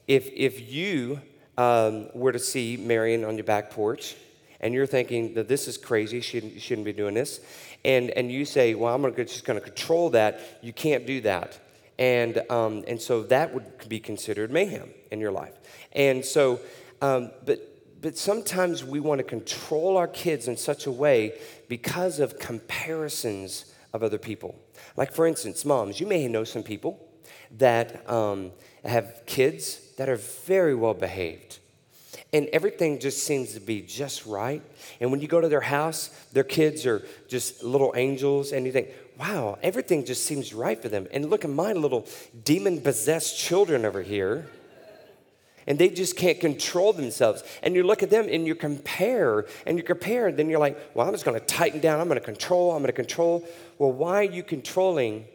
if, 0.08 0.30
if 0.34 0.70
you 0.72 1.22
um, 1.58 2.10
were 2.14 2.32
to 2.32 2.40
see 2.40 2.78
Marion 2.78 3.24
on 3.24 3.36
your 3.36 3.46
back 3.46 3.72
porch, 3.72 4.16
and 4.60 4.74
you're 4.74 4.86
thinking 4.86 5.34
that 5.34 5.48
this 5.48 5.68
is 5.68 5.78
crazy, 5.78 6.22
shouldn't, 6.22 6.62
shouldn't 6.62 6.86
be 6.86 6.94
doing 6.94 7.16
this, 7.16 7.42
and, 7.84 8.12
and 8.12 8.32
you 8.32 8.46
say, 8.46 8.76
well, 8.76 8.94
I'm 8.94 9.16
just 9.16 9.46
going 9.46 9.60
to 9.60 9.66
control 9.66 10.12
that, 10.12 10.40
you 10.62 10.74
can't 10.74 11.06
do 11.06 11.22
that. 11.22 11.60
And, 11.98 12.42
um, 12.50 12.84
and 12.88 13.00
so 13.00 13.24
that 13.24 13.54
would 13.54 13.88
be 13.88 14.00
considered 14.00 14.52
mayhem 14.52 14.90
in 15.12 15.20
your 15.20 15.32
life. 15.32 15.54
And 15.94 16.24
so, 16.24 16.60
um, 17.02 17.32
but, 17.46 17.60
but 18.02 18.18
sometimes 18.18 18.84
we 18.84 19.00
want 19.00 19.20
to 19.20 19.24
control 19.24 19.98
our 19.98 20.08
kids 20.08 20.48
in 20.48 20.58
such 20.58 20.86
a 20.86 20.92
way 20.92 21.40
because 21.68 22.20
of 22.20 22.40
comparisons 22.40 23.74
of 23.94 24.04
other 24.04 24.18
people. 24.18 24.56
Like, 24.98 25.14
for 25.14 25.28
instance, 25.28 25.66
moms, 25.66 26.00
you 26.00 26.08
may 26.08 26.28
know 26.28 26.44
some 26.44 26.64
people 26.64 27.08
that 27.58 28.10
um, 28.10 28.52
have 28.86 29.24
kids 29.26 29.94
that 29.98 30.10
are 30.10 30.16
very 30.16 30.74
well 30.74 30.94
behaved 30.94 31.60
and 32.34 32.48
everything 32.54 33.00
just 33.00 33.24
seems 33.24 33.54
to 33.54 33.60
be 33.60 33.82
just 33.82 34.26
right. 34.26 34.62
And 35.00 35.12
when 35.12 35.20
you 35.20 35.28
go 35.28 35.42
to 35.42 35.50
their 35.50 35.62
house, 35.62 36.10
their 36.32 36.46
kids 36.46 36.86
are 36.86 37.06
just 37.28 37.64
little 37.64 37.94
angels, 37.96 38.54
and 38.54 38.66
you 38.66 38.72
think, 38.72 38.90
wow, 39.20 39.58
everything 39.62 40.06
just 40.06 40.26
seems 40.26 40.54
right 40.54 40.82
for 40.82 40.88
them. 40.88 41.08
And 41.12 41.30
look 41.30 41.44
at 41.44 41.52
my 41.52 41.74
little 41.74 42.08
demon 42.44 42.82
possessed 42.82 43.38
children 43.38 43.86
over 43.86 44.02
here. 44.02 44.48
And 45.68 45.78
they 45.78 45.90
just 45.90 46.16
can't 46.16 46.40
control 46.40 46.92
themselves. 46.92 47.44
And 47.62 47.76
you 47.76 47.84
look 47.84 48.02
at 48.02 48.10
them 48.10 48.28
and 48.32 48.48
you 48.48 48.56
compare, 48.56 49.46
and 49.68 49.78
you 49.78 49.84
compare, 49.84 50.28
and 50.28 50.38
then 50.38 50.50
you're 50.50 50.60
like, 50.60 50.92
well, 50.96 51.06
I'm 51.06 51.14
just 51.14 51.26
gonna 51.26 51.40
tighten 51.42 51.82
down, 51.82 52.00
I'm 52.00 52.08
gonna 52.08 52.20
control, 52.20 52.72
I'm 52.72 52.82
gonna 52.82 52.94
control. 52.94 53.48
Well, 53.78 53.92
why 53.92 54.22
are 54.22 54.32
you 54.32 54.42
controlling? 54.42 55.26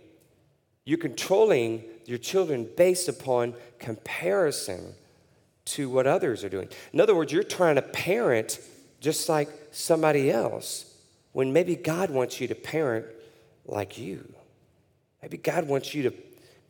You're 0.85 0.99
controlling 0.99 1.85
your 2.07 2.19
children 2.19 2.69
based 2.77 3.09
upon 3.09 3.55
comparison 3.79 4.95
to 5.67 5.91
what 5.91 6.07
others 6.07 6.45
are 6.45 6.49
doing. 6.49 6.69
In 6.93 7.01
other 7.01 7.15
words, 7.15 7.33
you're 7.33 7.43
trying 7.43 7.77
to 7.77 7.83
parent 7.83 8.61
just 9.01 9.29
like 9.29 9.49
somebody 9.73 10.31
else 10.31 10.95
when 11.33 11.53
maybe 11.53 11.77
God 11.77 12.11
wants 12.11 12.41
you 12.41 12.49
to 12.49 12.55
parent 12.55 13.07
like 13.67 13.99
you. 13.99 14.33
Maybe 15.23 15.37
God 15.37 15.69
wants 15.69 15.95
you 15.95 16.05
to 16.05 16.15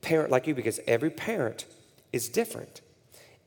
parent 0.00 0.30
like 0.30 0.46
you 0.46 0.54
because 0.54 0.80
every 0.86 1.10
parent 1.10 1.66
is 2.12 2.28
different. 2.28 2.80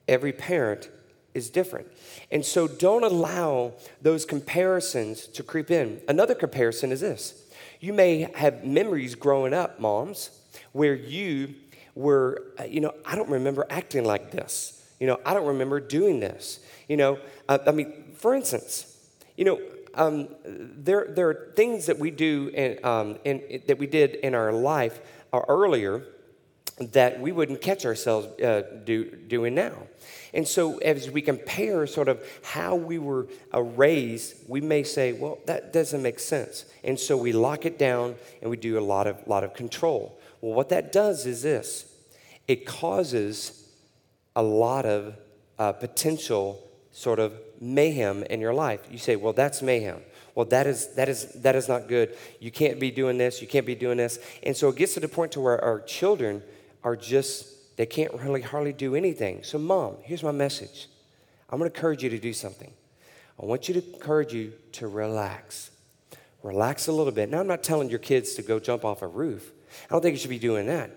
Every 0.08 0.32
parent 0.32 0.90
is 1.34 1.50
different. 1.50 1.88
And 2.32 2.46
so 2.46 2.68
don't 2.68 3.04
allow 3.04 3.74
those 4.02 4.26
comparisons 4.26 5.28
to 5.28 5.44
creep 5.44 5.72
in. 5.72 6.02
Another 6.08 6.36
comparison 6.36 6.92
is 6.92 7.02
this 7.02 7.46
you 7.80 7.94
may 7.94 8.30
have 8.36 8.64
memories 8.66 9.16
growing 9.16 9.54
up, 9.54 9.80
moms, 9.80 10.32
where 10.74 10.96
you 10.96 11.56
were, 11.96 12.44
uh, 12.60 12.64
you 12.64 12.82
know, 12.82 12.94
I 13.06 13.16
don't 13.16 13.30
remember 13.30 13.66
acting 13.70 14.04
like 14.04 14.32
this. 14.32 14.79
You 15.00 15.08
know, 15.08 15.20
I 15.26 15.34
don't 15.34 15.48
remember 15.48 15.80
doing 15.80 16.20
this. 16.20 16.60
You 16.88 16.98
know, 16.98 17.20
uh, 17.48 17.60
I 17.66 17.72
mean, 17.72 18.14
for 18.16 18.36
instance, 18.36 18.98
you 19.38 19.46
know, 19.46 19.60
um, 19.96 20.30
there, 20.46 21.08
there 21.10 21.30
are 21.30 21.52
things 21.56 21.88
that 21.88 21.98
we 22.00 22.12
do 22.12 22.52
and 22.56 22.84
um, 22.86 23.18
that 23.68 23.78
we 23.78 23.88
did 23.88 24.16
in 24.16 24.36
our 24.36 24.52
life 24.52 25.00
uh, 25.34 25.42
earlier 25.48 26.04
that 26.80 27.20
we 27.20 27.32
wouldn't 27.32 27.62
catch 27.62 27.86
ourselves 27.86 28.28
uh, 28.42 28.64
do, 28.86 29.04
doing 29.16 29.54
now. 29.54 29.74
And 30.34 30.48
so, 30.48 30.78
as 30.78 31.10
we 31.10 31.22
compare 31.22 31.86
sort 31.88 32.08
of 32.08 32.24
how 32.44 32.76
we 32.76 33.00
were 33.00 33.28
uh, 33.54 33.62
raised, 33.62 34.36
we 34.48 34.62
may 34.62 34.84
say, 34.84 35.12
well, 35.12 35.40
that 35.46 35.74
doesn't 35.74 36.02
make 36.02 36.20
sense. 36.20 36.66
And 36.84 36.98
so 36.98 37.18
we 37.18 37.34
lock 37.34 37.66
it 37.66 37.78
down 37.78 38.16
and 38.42 38.50
we 38.50 38.58
do 38.58 38.80
a 38.80 38.82
lot 38.82 39.08
of, 39.08 39.28
lot 39.28 39.44
of 39.44 39.54
control. 39.54 40.20
Well, 40.42 40.54
what 40.54 40.70
that 40.70 40.92
does 40.92 41.26
is 41.26 41.42
this 41.42 41.86
it 42.48 42.66
causes 42.66 43.59
a 44.40 44.44
lot 44.44 44.86
of 44.86 45.16
uh, 45.58 45.74
potential 45.74 46.66
sort 46.94 47.20
of 47.20 47.34
mayhem 47.60 48.24
in 48.24 48.40
your 48.40 48.54
life. 48.54 48.80
You 48.90 48.98
say, 48.98 49.18
well, 49.18 49.34
that's 49.34 49.62
mayhem. 49.62 50.00
Well, 50.34 50.46
that 50.46 50.66
is, 50.66 50.96
that, 50.96 51.10
is, 51.10 51.26
that 51.42 51.58
is 51.58 51.68
not 51.68 51.90
good. 51.90 52.16
You 52.40 52.50
can't 52.50 52.80
be 52.80 52.90
doing 52.90 53.18
this. 53.18 53.42
You 53.42 53.50
can't 53.50 53.66
be 53.66 53.76
doing 53.76 53.98
this. 53.98 54.18
And 54.42 54.56
so 54.56 54.70
it 54.70 54.78
gets 54.78 54.94
to 54.94 55.02
the 55.02 55.10
point 55.10 55.34
to 55.34 55.42
where 55.42 55.62
our 55.62 55.82
children 55.82 56.42
are 56.86 56.96
just 56.96 57.76
they 57.76 57.86
can't 57.86 58.14
really 58.14 58.42
hardly 58.42 58.72
do 58.72 58.96
anything. 58.96 59.44
So, 59.44 59.58
mom, 59.58 59.98
here's 60.04 60.24
my 60.24 60.32
message 60.32 60.88
I'm 61.50 61.60
going 61.60 61.70
to 61.70 61.76
encourage 61.76 62.02
you 62.02 62.10
to 62.10 62.20
do 62.20 62.32
something. 62.32 62.72
I 63.42 63.46
want 63.46 63.68
you 63.68 63.74
to 63.82 63.94
encourage 63.94 64.34
you 64.34 64.54
to 64.74 64.88
relax. 64.88 65.72
Relax 66.44 66.88
a 66.88 66.94
little 66.94 67.12
bit. 67.12 67.30
Now, 67.30 67.42
I'm 67.42 67.48
not 67.48 67.64
telling 67.64 67.90
your 67.90 68.00
kids 68.00 68.36
to 68.36 68.42
go 68.42 68.60
jump 68.60 68.86
off 68.86 69.02
a 69.02 69.08
roof. 69.08 69.52
I 69.90 69.94
don't 69.94 70.02
think 70.02 70.14
you 70.14 70.20
should 70.20 70.30
be 70.30 70.40
doing 70.40 70.68
that. 70.68 70.92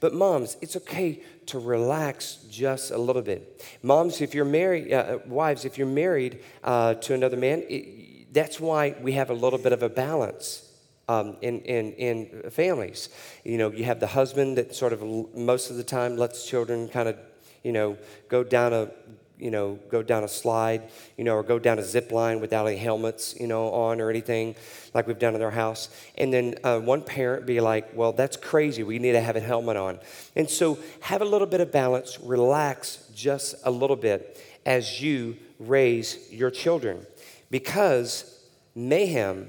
But 0.00 0.14
moms, 0.14 0.56
it's 0.60 0.76
okay 0.76 1.22
to 1.48 1.58
relax 1.58 2.38
just 2.50 2.90
a 2.90 2.98
little 2.98 3.22
bit. 3.22 3.64
Moms, 3.82 4.20
if 4.20 4.34
you're 4.34 4.44
married, 4.44 4.92
uh, 4.92 5.18
wives, 5.26 5.64
if 5.64 5.76
you're 5.78 5.86
married 5.86 6.40
uh, 6.64 6.94
to 6.94 7.14
another 7.14 7.36
man, 7.36 7.64
it, 7.68 8.32
that's 8.32 8.60
why 8.60 8.94
we 9.00 9.12
have 9.12 9.30
a 9.30 9.34
little 9.34 9.58
bit 9.58 9.72
of 9.72 9.82
a 9.82 9.88
balance. 9.88 10.64
Um, 11.10 11.38
in, 11.40 11.60
in, 11.62 11.92
in 11.94 12.50
families. 12.50 13.08
You 13.42 13.56
know, 13.56 13.70
you 13.72 13.84
have 13.84 13.98
the 13.98 14.06
husband 14.06 14.58
that 14.58 14.74
sort 14.74 14.92
of 14.92 15.02
most 15.34 15.70
of 15.70 15.78
the 15.78 15.82
time 15.82 16.18
lets 16.18 16.46
children 16.46 16.86
kind 16.86 17.08
of, 17.08 17.16
you 17.62 17.72
know, 17.72 17.96
go 18.28 18.44
down 18.44 18.74
a 18.74 18.90
you 19.38 19.50
know, 19.50 19.78
go 19.88 20.02
down 20.02 20.24
a 20.24 20.28
slide, 20.28 20.90
you 21.16 21.24
know, 21.24 21.34
or 21.34 21.42
go 21.42 21.58
down 21.58 21.78
a 21.78 21.82
zip 21.82 22.10
line 22.12 22.40
without 22.40 22.66
any 22.66 22.76
helmets, 22.76 23.34
you 23.38 23.46
know, 23.46 23.70
on 23.72 24.00
or 24.00 24.10
anything 24.10 24.54
like 24.94 25.06
we've 25.06 25.18
done 25.18 25.34
in 25.34 25.42
our 25.42 25.50
house. 25.50 25.88
And 26.16 26.32
then 26.32 26.56
uh, 26.64 26.80
one 26.80 27.02
parent 27.02 27.46
be 27.46 27.60
like, 27.60 27.96
well, 27.96 28.12
that's 28.12 28.36
crazy. 28.36 28.82
We 28.82 28.98
need 28.98 29.12
to 29.12 29.20
have 29.20 29.36
a 29.36 29.40
helmet 29.40 29.76
on. 29.76 30.00
And 30.34 30.48
so 30.48 30.78
have 31.00 31.22
a 31.22 31.24
little 31.24 31.46
bit 31.46 31.60
of 31.60 31.70
balance, 31.70 32.18
relax 32.20 33.08
just 33.14 33.54
a 33.64 33.70
little 33.70 33.96
bit 33.96 34.42
as 34.66 35.00
you 35.00 35.36
raise 35.58 36.30
your 36.30 36.50
children 36.50 37.06
because 37.50 38.40
mayhem 38.74 39.48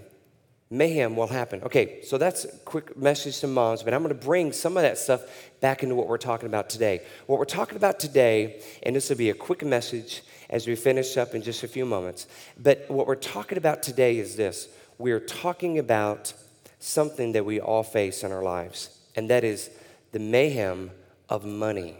mayhem 0.69 1.15
will 1.15 1.27
happen. 1.27 1.63
Okay, 1.63 2.01
so 2.03 2.17
that's 2.17 2.45
a 2.45 2.57
quick 2.59 2.95
message 2.95 3.39
to 3.39 3.47
moms, 3.47 3.83
but 3.83 3.93
I'm 3.93 4.03
going 4.03 4.17
to 4.17 4.25
bring 4.25 4.51
some 4.51 4.77
of 4.77 4.83
that 4.83 4.97
stuff 4.97 5.21
back 5.61 5.83
into 5.83 5.95
what 5.95 6.07
we're 6.07 6.17
talking 6.17 6.47
about 6.47 6.69
today. 6.69 7.01
What 7.25 7.39
we're 7.39 7.45
talking 7.45 7.75
about 7.75 7.99
today, 7.99 8.61
and 8.83 8.95
this 8.95 9.09
will 9.09 9.17
be 9.17 9.29
a 9.29 9.33
quick 9.33 9.63
message 9.63 10.21
as 10.49 10.67
we 10.67 10.75
finish 10.75 11.17
up 11.17 11.33
in 11.33 11.41
just 11.41 11.63
a 11.63 11.67
few 11.67 11.85
moments, 11.85 12.27
but 12.57 12.85
what 12.87 13.07
we're 13.07 13.15
talking 13.15 13.57
about 13.57 13.83
today 13.83 14.17
is 14.17 14.35
this 14.35 14.69
we're 14.97 15.19
talking 15.19 15.79
about 15.79 16.33
something 16.79 17.31
that 17.31 17.45
we 17.45 17.59
all 17.59 17.83
face 17.83 18.23
in 18.23 18.31
our 18.31 18.43
lives, 18.43 18.89
and 19.15 19.29
that 19.29 19.43
is 19.43 19.69
the 20.11 20.19
mayhem 20.19 20.91
of 21.29 21.45
money. 21.45 21.95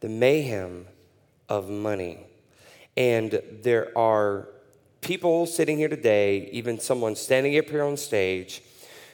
The 0.00 0.08
mayhem 0.08 0.86
of 1.48 1.68
money. 1.68 2.26
And 2.96 3.40
there 3.62 3.96
are 3.96 4.48
people 5.02 5.46
sitting 5.46 5.76
here 5.76 5.88
today, 5.88 6.48
even 6.52 6.80
someone 6.80 7.14
standing 7.14 7.58
up 7.58 7.68
here 7.68 7.82
on 7.82 7.96
stage, 7.96 8.62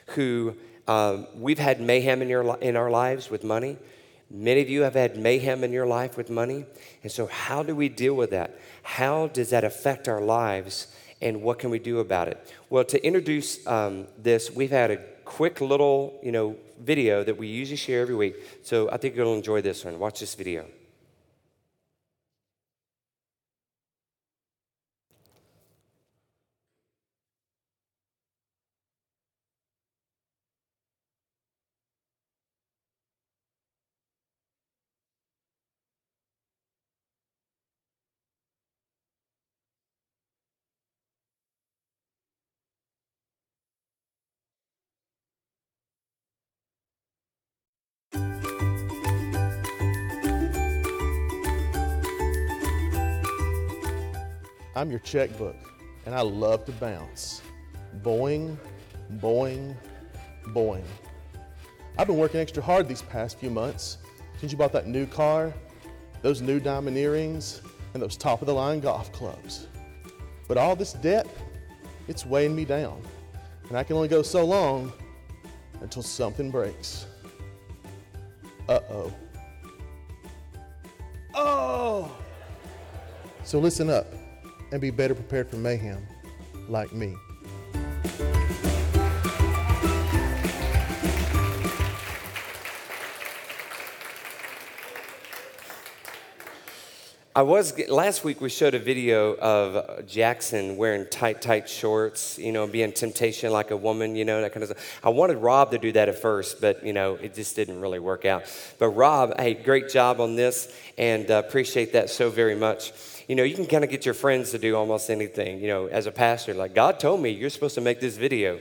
who 0.09 0.55
um, 0.87 1.27
we've 1.35 1.59
had 1.59 1.81
mayhem 1.81 2.21
in, 2.21 2.29
your, 2.29 2.57
in 2.59 2.77
our 2.77 2.89
lives 2.89 3.29
with 3.29 3.43
money. 3.43 3.77
Many 4.31 4.61
of 4.61 4.69
you 4.69 4.83
have 4.83 4.93
had 4.93 5.17
mayhem 5.17 5.63
in 5.63 5.73
your 5.73 5.87
life 5.87 6.15
with 6.15 6.29
money. 6.29 6.65
And 7.03 7.11
so, 7.11 7.25
how 7.25 7.63
do 7.63 7.75
we 7.75 7.89
deal 7.89 8.13
with 8.13 8.29
that? 8.29 8.59
How 8.83 9.27
does 9.27 9.49
that 9.49 9.63
affect 9.63 10.07
our 10.07 10.21
lives? 10.21 10.87
And 11.21 11.41
what 11.41 11.59
can 11.59 11.69
we 11.69 11.79
do 11.79 11.99
about 11.99 12.27
it? 12.29 12.53
Well, 12.69 12.85
to 12.85 13.05
introduce 13.05 13.65
um, 13.67 14.07
this, 14.17 14.51
we've 14.51 14.71
had 14.71 14.91
a 14.91 14.97
quick 15.25 15.59
little, 15.59 16.17
you 16.23 16.31
know, 16.31 16.55
video 16.79 17.23
that 17.23 17.37
we 17.37 17.47
usually 17.47 17.75
share 17.75 18.01
every 18.01 18.15
week. 18.15 18.35
So 18.63 18.89
I 18.89 18.97
think 18.97 19.15
you'll 19.15 19.33
enjoy 19.33 19.61
this 19.61 19.83
one. 19.83 19.99
Watch 19.99 20.21
this 20.21 20.35
video. 20.35 20.65
I'm 54.79 54.89
your 54.89 54.99
checkbook, 54.99 55.57
and 56.05 56.15
I 56.15 56.21
love 56.21 56.63
to 56.63 56.71
bounce. 56.71 57.41
Boing, 58.01 58.55
boing, 59.17 59.75
boing. 60.53 60.85
I've 61.97 62.07
been 62.07 62.15
working 62.15 62.39
extra 62.39 62.63
hard 62.63 62.87
these 62.87 63.01
past 63.01 63.37
few 63.39 63.49
months 63.49 63.97
since 64.39 64.53
you 64.53 64.57
bought 64.57 64.71
that 64.71 64.87
new 64.87 65.05
car, 65.05 65.53
those 66.21 66.41
new 66.41 66.61
diamond 66.61 66.97
earrings, 66.97 67.61
and 67.93 68.01
those 68.01 68.15
top 68.15 68.41
of 68.41 68.45
the 68.45 68.53
line 68.53 68.79
golf 68.79 69.11
clubs. 69.11 69.67
But 70.47 70.57
all 70.57 70.77
this 70.77 70.93
debt, 70.93 71.27
it's 72.07 72.25
weighing 72.25 72.55
me 72.55 72.63
down, 72.63 73.01
and 73.67 73.77
I 73.77 73.83
can 73.83 73.97
only 73.97 74.07
go 74.07 74.21
so 74.21 74.45
long 74.45 74.93
until 75.81 76.03
something 76.03 76.51
breaks. 76.51 77.05
Uh 78.69 78.79
oh. 78.89 79.13
Oh! 81.33 82.17
So 83.43 83.59
listen 83.59 83.89
up 83.89 84.07
and 84.71 84.81
be 84.81 84.91
better 84.91 85.15
prepared 85.15 85.49
for 85.49 85.57
mayhem 85.57 86.05
like 86.67 86.93
me. 86.93 87.15
I 97.35 97.43
was 97.43 97.77
last 97.87 98.25
week. 98.25 98.41
We 98.41 98.49
showed 98.49 98.73
a 98.73 98.79
video 98.79 99.35
of 99.35 100.05
Jackson 100.05 100.75
wearing 100.75 101.05
tight, 101.05 101.41
tight 101.41 101.69
shorts. 101.69 102.37
You 102.37 102.51
know, 102.51 102.67
being 102.67 102.91
temptation 102.91 103.53
like 103.53 103.71
a 103.71 103.77
woman. 103.77 104.17
You 104.17 104.25
know, 104.25 104.41
that 104.41 104.51
kind 104.51 104.61
of 104.61 104.71
stuff. 104.71 104.99
I 105.03 105.09
wanted 105.09 105.37
Rob 105.37 105.71
to 105.71 105.77
do 105.77 105.93
that 105.93 106.09
at 106.09 106.19
first, 106.19 106.59
but 106.59 106.83
you 106.83 106.91
know, 106.91 107.15
it 107.15 107.35
just 107.35 107.55
didn't 107.55 107.79
really 107.79 107.99
work 107.99 108.25
out. 108.25 108.43
But 108.77 108.89
Rob, 108.89 109.39
hey, 109.39 109.53
great 109.53 109.87
job 109.87 110.19
on 110.19 110.35
this, 110.35 110.75
and 110.97 111.31
uh, 111.31 111.41
appreciate 111.45 111.93
that 111.93 112.09
so 112.09 112.29
very 112.29 112.55
much 112.55 112.91
you 113.29 113.35
know, 113.35 113.43
you 113.43 113.53
can 113.53 113.67
kind 113.67 113.83
of 113.83 113.91
get 113.91 114.05
your 114.05 114.15
friends 114.15 114.49
to 114.51 114.57
do 114.57 114.75
almost 114.75 115.11
anything. 115.11 115.59
You 115.59 115.67
know, 115.67 115.85
as 115.85 116.07
a 116.07 116.11
pastor, 116.11 116.55
like, 116.55 116.73
God 116.73 116.99
told 116.99 117.21
me 117.21 117.29
you're 117.29 117.51
supposed 117.51 117.75
to 117.75 117.81
make 117.81 117.99
this 117.99 118.17
video. 118.17 118.59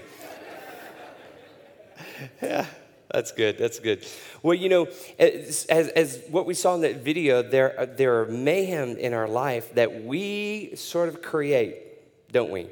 yeah, 2.43 2.67
that's 3.11 3.33
good. 3.33 3.57
That's 3.57 3.79
good. 3.79 4.07
Well, 4.43 4.53
you 4.53 4.69
know, 4.69 4.89
as, 5.19 5.65
as, 5.71 5.89
as, 5.89 6.23
what 6.29 6.45
we 6.45 6.53
saw 6.53 6.75
in 6.75 6.83
that 6.83 6.97
video, 6.97 7.43
there, 7.43 7.95
there 7.97 8.21
are 8.21 8.27
mayhem 8.27 8.99
in 8.99 9.15
our 9.15 9.27
life 9.27 9.75
that 9.75 10.05
we 10.05 10.77
sort 10.77 11.09
of 11.09 11.23
create, 11.23 12.31
don't 12.31 12.51
we? 12.51 12.67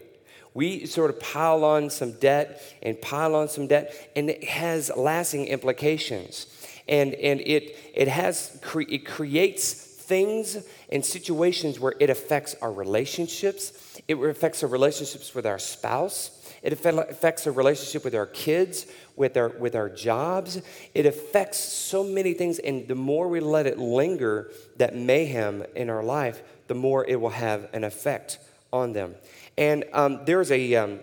We 0.53 0.85
sort 0.85 1.09
of 1.09 1.19
pile 1.19 1.65
on 1.65 1.88
some 1.88 2.12
debt 2.12 2.61
and 2.83 3.00
pile 3.00 3.35
on 3.35 3.49
some 3.49 3.69
debt, 3.69 4.11
and 4.15 4.29
it 4.29 4.45
has 4.45 4.91
lasting 4.95 5.47
implications. 5.47 6.47
And, 6.88 7.15
and 7.15 7.41
it, 7.41 7.75
it, 7.95 8.09
has 8.09 8.59
cre- 8.61 8.83
it 8.83 9.07
creates 9.07 9.86
things 10.07 10.65
and 10.91 11.05
situations 11.05 11.81
where 11.81 11.95
it 12.01 12.11
affects 12.11 12.55
our 12.63 12.73
relationships. 12.73 14.01
It 14.09 14.15
affects 14.19 14.63
our 14.63 14.69
relationships 14.69 15.35
with 15.35 15.47
our 15.47 15.59
spouse. 15.59 16.31
It 16.63 16.73
affects 16.73 17.47
our 17.47 17.53
relationship 17.53 18.05
with 18.05 18.15
our 18.15 18.27
kids, 18.27 18.87
with 19.15 19.37
our, 19.37 19.51
with 19.51 19.75
our 19.75 19.89
jobs. 19.89 20.61
It 20.95 21.07
affects 21.07 21.59
so 21.59 22.03
many 22.03 22.33
things. 22.33 22.59
And 22.59 22.89
the 22.89 22.95
more 22.95 23.29
we 23.29 23.41
let 23.41 23.67
it 23.67 23.79
linger, 23.79 24.51
that 24.77 24.97
mayhem 24.97 25.65
in 25.75 25.91
our 25.91 26.03
life, 26.03 26.43
the 26.67 26.75
more 26.75 27.05
it 27.05 27.21
will 27.21 27.31
have 27.31 27.69
an 27.73 27.85
effect 27.85 28.39
on 28.73 28.93
them. 28.93 29.15
And 29.59 29.85
um, 29.93 30.25
there's 30.25 30.51
a. 30.51 30.75
Um, 30.75 31.01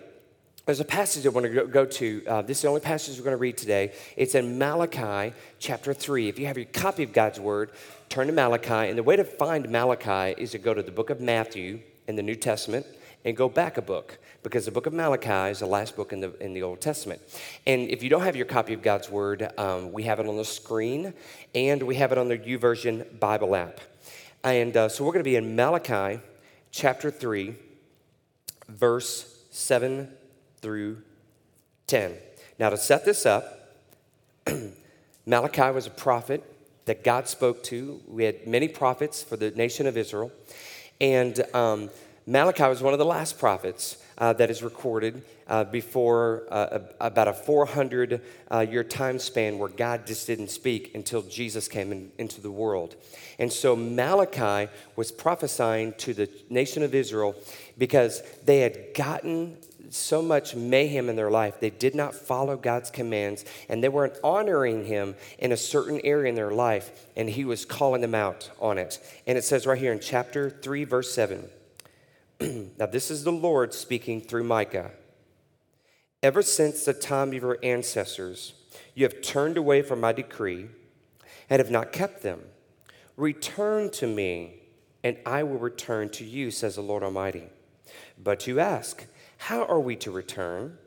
there's 0.66 0.80
a 0.80 0.84
passage 0.84 1.26
I 1.26 1.28
want 1.28 1.46
to 1.46 1.66
go 1.66 1.84
to. 1.84 2.22
Uh, 2.26 2.42
this 2.42 2.58
is 2.58 2.62
the 2.62 2.68
only 2.68 2.80
passage 2.80 3.18
we're 3.18 3.24
going 3.24 3.36
to 3.36 3.40
read 3.40 3.58
today. 3.58 3.92
It's 4.16 4.34
in 4.34 4.58
Malachi 4.58 5.34
chapter 5.58 5.92
3. 5.92 6.28
If 6.28 6.38
you 6.38 6.46
have 6.46 6.56
your 6.56 6.66
copy 6.66 7.02
of 7.02 7.12
God's 7.12 7.38
Word, 7.38 7.70
turn 8.08 8.28
to 8.28 8.32
Malachi. 8.32 8.88
And 8.88 8.96
the 8.96 9.02
way 9.02 9.16
to 9.16 9.24
find 9.24 9.68
Malachi 9.68 10.40
is 10.40 10.52
to 10.52 10.58
go 10.58 10.72
to 10.72 10.82
the 10.82 10.90
book 10.90 11.10
of 11.10 11.20
Matthew 11.20 11.80
in 12.08 12.16
the 12.16 12.22
New 12.22 12.34
Testament 12.34 12.86
and 13.26 13.36
go 13.36 13.46
back 13.46 13.76
a 13.76 13.82
book 13.82 14.16
because 14.42 14.64
the 14.64 14.70
book 14.70 14.86
of 14.86 14.94
Malachi 14.94 15.50
is 15.50 15.58
the 15.58 15.66
last 15.66 15.96
book 15.96 16.14
in 16.14 16.20
the, 16.20 16.34
in 16.42 16.54
the 16.54 16.62
Old 16.62 16.80
Testament. 16.80 17.20
And 17.66 17.90
if 17.90 18.02
you 18.02 18.08
don't 18.08 18.22
have 18.22 18.36
your 18.36 18.46
copy 18.46 18.72
of 18.72 18.80
God's 18.80 19.10
Word, 19.10 19.50
um, 19.58 19.92
we 19.92 20.04
have 20.04 20.18
it 20.18 20.26
on 20.26 20.38
the 20.38 20.44
screen 20.46 21.12
and 21.54 21.82
we 21.82 21.96
have 21.96 22.10
it 22.10 22.16
on 22.16 22.28
the 22.28 22.38
YouVersion 22.38 23.20
Bible 23.20 23.54
app. 23.54 23.80
And 24.42 24.74
uh, 24.74 24.88
so 24.88 25.04
we're 25.04 25.12
going 25.12 25.24
to 25.24 25.30
be 25.30 25.36
in 25.36 25.56
Malachi 25.56 26.22
chapter 26.70 27.10
3, 27.10 27.54
verse 28.68 29.30
7 29.50 30.08
through 30.64 30.96
10. 31.88 32.14
Now, 32.58 32.70
to 32.70 32.78
set 32.78 33.04
this 33.04 33.26
up, 33.26 33.76
Malachi 35.26 35.70
was 35.70 35.86
a 35.86 35.90
prophet 35.90 36.42
that 36.86 37.04
God 37.04 37.28
spoke 37.28 37.62
to. 37.64 38.00
We 38.08 38.24
had 38.24 38.46
many 38.46 38.68
prophets 38.68 39.22
for 39.22 39.36
the 39.36 39.50
nation 39.50 39.86
of 39.86 39.98
Israel. 39.98 40.32
And 41.02 41.38
um, 41.54 41.90
Malachi 42.26 42.64
was 42.64 42.80
one 42.80 42.94
of 42.94 42.98
the 42.98 43.04
last 43.04 43.38
prophets 43.38 43.98
uh, 44.16 44.32
that 44.32 44.48
is 44.48 44.62
recorded 44.62 45.22
uh, 45.48 45.64
before 45.64 46.44
uh, 46.50 46.78
about 46.98 47.28
a 47.28 47.34
400 47.34 48.22
uh, 48.50 48.60
year 48.60 48.84
time 48.84 49.18
span 49.18 49.58
where 49.58 49.68
God 49.68 50.06
just 50.06 50.26
didn't 50.26 50.48
speak 50.48 50.94
until 50.94 51.20
Jesus 51.20 51.68
came 51.68 51.92
in, 51.92 52.10
into 52.16 52.40
the 52.40 52.50
world. 52.50 52.96
And 53.38 53.52
so 53.52 53.76
Malachi 53.76 54.70
was 54.96 55.12
prophesying 55.12 55.92
to 55.98 56.14
the 56.14 56.30
nation 56.48 56.82
of 56.82 56.94
Israel 56.94 57.34
because 57.76 58.22
they 58.46 58.60
had 58.60 58.94
gotten 58.94 59.58
so 59.90 60.22
much 60.22 60.54
mayhem 60.54 61.08
in 61.08 61.16
their 61.16 61.30
life. 61.30 61.60
They 61.60 61.70
did 61.70 61.94
not 61.94 62.14
follow 62.14 62.56
God's 62.56 62.90
commands 62.90 63.44
and 63.68 63.82
they 63.82 63.88
weren't 63.88 64.18
honoring 64.22 64.86
Him 64.86 65.14
in 65.38 65.52
a 65.52 65.56
certain 65.56 66.00
area 66.04 66.28
in 66.28 66.34
their 66.34 66.50
life, 66.50 67.06
and 67.16 67.28
He 67.28 67.44
was 67.44 67.64
calling 67.64 68.00
them 68.00 68.14
out 68.14 68.50
on 68.60 68.78
it. 68.78 68.98
And 69.26 69.38
it 69.38 69.44
says 69.44 69.66
right 69.66 69.78
here 69.78 69.92
in 69.92 70.00
chapter 70.00 70.50
3, 70.50 70.84
verse 70.84 71.12
7. 71.14 71.48
now, 72.78 72.86
this 72.86 73.10
is 73.10 73.24
the 73.24 73.32
Lord 73.32 73.72
speaking 73.72 74.20
through 74.20 74.44
Micah. 74.44 74.90
Ever 76.22 76.42
since 76.42 76.84
the 76.84 76.94
time 76.94 77.28
of 77.28 77.34
your 77.34 77.58
ancestors, 77.62 78.54
you 78.94 79.04
have 79.04 79.20
turned 79.20 79.56
away 79.56 79.82
from 79.82 80.00
my 80.00 80.12
decree 80.12 80.68
and 81.50 81.60
have 81.60 81.70
not 81.70 81.92
kept 81.92 82.22
them. 82.22 82.40
Return 83.16 83.90
to 83.90 84.06
me, 84.06 84.54
and 85.02 85.16
I 85.26 85.42
will 85.42 85.58
return 85.58 86.08
to 86.10 86.24
you, 86.24 86.50
says 86.50 86.76
the 86.76 86.80
Lord 86.80 87.02
Almighty. 87.02 87.44
But 88.22 88.46
you 88.46 88.58
ask, 88.58 89.04
How 89.38 89.64
are 89.64 89.80
we 89.80 89.96
to 89.96 90.10
return? 90.10 90.78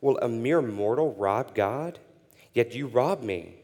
Will 0.00 0.18
a 0.18 0.28
mere 0.28 0.62
mortal 0.62 1.14
rob 1.14 1.54
God? 1.54 1.98
Yet 2.52 2.74
you 2.74 2.86
rob 2.86 3.22
me. 3.22 3.56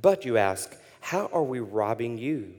But 0.00 0.24
you 0.24 0.36
ask, 0.36 0.76
How 1.00 1.28
are 1.32 1.42
we 1.42 1.60
robbing 1.60 2.18
you? 2.18 2.54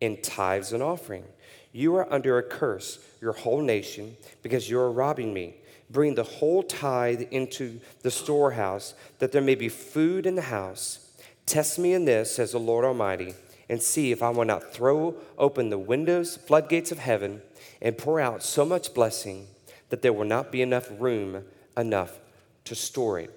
In 0.00 0.20
tithes 0.22 0.72
and 0.72 0.82
offering. 0.82 1.24
You 1.72 1.94
are 1.96 2.12
under 2.12 2.38
a 2.38 2.42
curse, 2.42 2.98
your 3.20 3.32
whole 3.32 3.60
nation, 3.60 4.16
because 4.42 4.68
you 4.68 4.78
are 4.78 4.90
robbing 4.90 5.32
me. 5.32 5.54
Bring 5.88 6.14
the 6.14 6.24
whole 6.24 6.62
tithe 6.62 7.22
into 7.30 7.80
the 8.02 8.10
storehouse, 8.10 8.94
that 9.18 9.32
there 9.32 9.42
may 9.42 9.54
be 9.54 9.68
food 9.68 10.26
in 10.26 10.34
the 10.34 10.42
house. 10.42 11.10
Test 11.46 11.78
me 11.78 11.92
in 11.92 12.04
this, 12.04 12.34
says 12.34 12.52
the 12.52 12.60
Lord 12.60 12.84
Almighty, 12.84 13.34
and 13.68 13.82
see 13.82 14.12
if 14.12 14.22
I 14.22 14.30
will 14.30 14.44
not 14.44 14.72
throw 14.72 15.16
open 15.38 15.70
the 15.70 15.78
windows, 15.78 16.36
floodgates 16.36 16.92
of 16.92 16.98
heaven, 16.98 17.42
and 17.82 17.98
pour 17.98 18.20
out 18.20 18.42
so 18.42 18.64
much 18.64 18.94
blessing 18.94 19.46
that 19.90 20.02
there 20.02 20.12
will 20.12 20.24
not 20.24 20.50
be 20.50 20.62
enough 20.62 20.88
room 20.98 21.44
enough 21.76 22.18
to 22.64 22.74
store 22.74 23.18
it. 23.20 23.36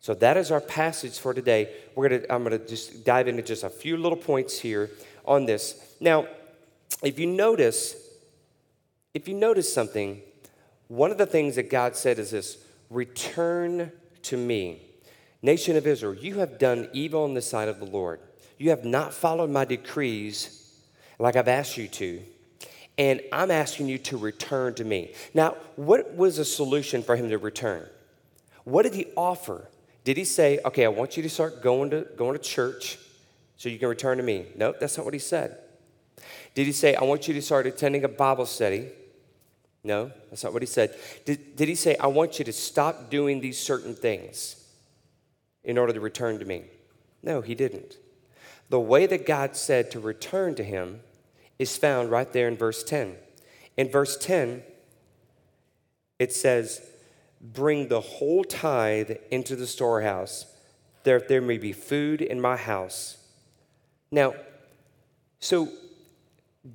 So 0.00 0.14
that 0.14 0.36
is 0.36 0.50
our 0.50 0.60
passage 0.60 1.18
for 1.18 1.32
today. 1.32 1.72
We're 1.94 2.08
gonna, 2.08 2.22
I'm 2.28 2.44
going 2.44 2.58
to 2.58 2.66
just 2.66 3.04
dive 3.04 3.28
into 3.28 3.42
just 3.42 3.62
a 3.62 3.70
few 3.70 3.96
little 3.96 4.18
points 4.18 4.58
here 4.58 4.90
on 5.24 5.46
this. 5.46 5.94
Now, 6.00 6.26
if 7.02 7.18
you 7.18 7.26
notice, 7.26 7.94
if 9.14 9.28
you 9.28 9.34
notice 9.34 9.72
something, 9.72 10.20
one 10.88 11.10
of 11.10 11.18
the 11.18 11.26
things 11.26 11.56
that 11.56 11.70
God 11.70 11.96
said 11.96 12.18
is 12.18 12.32
this 12.32 12.58
return 12.90 13.92
to 14.22 14.36
me. 14.36 14.82
Nation 15.40 15.76
of 15.76 15.86
Israel, 15.86 16.14
you 16.14 16.38
have 16.40 16.58
done 16.58 16.88
evil 16.92 17.24
in 17.24 17.34
the 17.34 17.42
sight 17.42 17.68
of 17.68 17.78
the 17.78 17.86
Lord. 17.86 18.20
You 18.58 18.70
have 18.70 18.84
not 18.84 19.14
followed 19.14 19.50
my 19.50 19.64
decrees 19.64 20.70
like 21.18 21.36
I've 21.36 21.48
asked 21.48 21.76
you 21.76 21.88
to. 21.88 22.22
And 22.98 23.22
I'm 23.32 23.50
asking 23.50 23.88
you 23.88 23.98
to 23.98 24.16
return 24.16 24.74
to 24.74 24.84
me. 24.84 25.14
Now, 25.32 25.56
what 25.76 26.14
was 26.14 26.36
the 26.36 26.44
solution 26.44 27.02
for 27.02 27.16
him 27.16 27.30
to 27.30 27.38
return? 27.38 27.88
What 28.64 28.82
did 28.82 28.94
he 28.94 29.06
offer? 29.16 29.68
Did 30.04 30.16
he 30.16 30.24
say, 30.24 30.60
okay, 30.64 30.84
I 30.84 30.88
want 30.88 31.16
you 31.16 31.22
to 31.22 31.30
start 31.30 31.62
going 31.62 31.90
to, 31.90 32.06
going 32.16 32.36
to 32.36 32.42
church 32.42 32.98
so 33.56 33.68
you 33.68 33.78
can 33.78 33.88
return 33.88 34.18
to 34.18 34.22
me? 34.22 34.46
No, 34.56 34.74
that's 34.78 34.96
not 34.96 35.04
what 35.04 35.14
he 35.14 35.20
said. 35.20 35.58
Did 36.54 36.66
he 36.66 36.72
say, 36.72 36.94
I 36.94 37.04
want 37.04 37.28
you 37.28 37.34
to 37.34 37.42
start 37.42 37.66
attending 37.66 38.04
a 38.04 38.08
Bible 38.08 38.46
study? 38.46 38.88
No, 39.84 40.12
that's 40.30 40.44
not 40.44 40.52
what 40.52 40.62
he 40.62 40.66
said. 40.66 40.94
Did, 41.24 41.56
did 41.56 41.68
he 41.68 41.74
say, 41.74 41.96
I 41.96 42.06
want 42.06 42.38
you 42.38 42.44
to 42.44 42.52
stop 42.52 43.10
doing 43.10 43.40
these 43.40 43.58
certain 43.58 43.94
things 43.94 44.64
in 45.64 45.78
order 45.78 45.92
to 45.92 46.00
return 46.00 46.38
to 46.38 46.44
me? 46.44 46.64
No, 47.22 47.40
he 47.40 47.54
didn't. 47.54 47.96
The 48.68 48.80
way 48.80 49.06
that 49.06 49.26
God 49.26 49.56
said 49.56 49.90
to 49.92 50.00
return 50.00 50.54
to 50.56 50.64
him 50.64 51.00
is 51.58 51.76
found 51.76 52.10
right 52.10 52.32
there 52.32 52.48
in 52.48 52.56
verse 52.56 52.82
10. 52.82 53.16
In 53.76 53.90
verse 53.90 54.16
10, 54.16 54.62
it 56.18 56.32
says, 56.32 56.82
Bring 57.40 57.88
the 57.88 58.00
whole 58.00 58.44
tithe 58.44 59.12
into 59.30 59.56
the 59.56 59.66
storehouse, 59.66 60.46
that 61.02 61.28
there 61.28 61.40
may 61.40 61.58
be 61.58 61.72
food 61.72 62.22
in 62.22 62.40
my 62.40 62.56
house. 62.56 63.16
Now, 64.10 64.34
so 65.40 65.68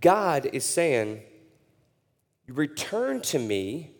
God 0.01 0.49
is 0.51 0.65
saying, 0.65 1.21
Return 2.47 3.21
to 3.21 3.39
me 3.39 3.91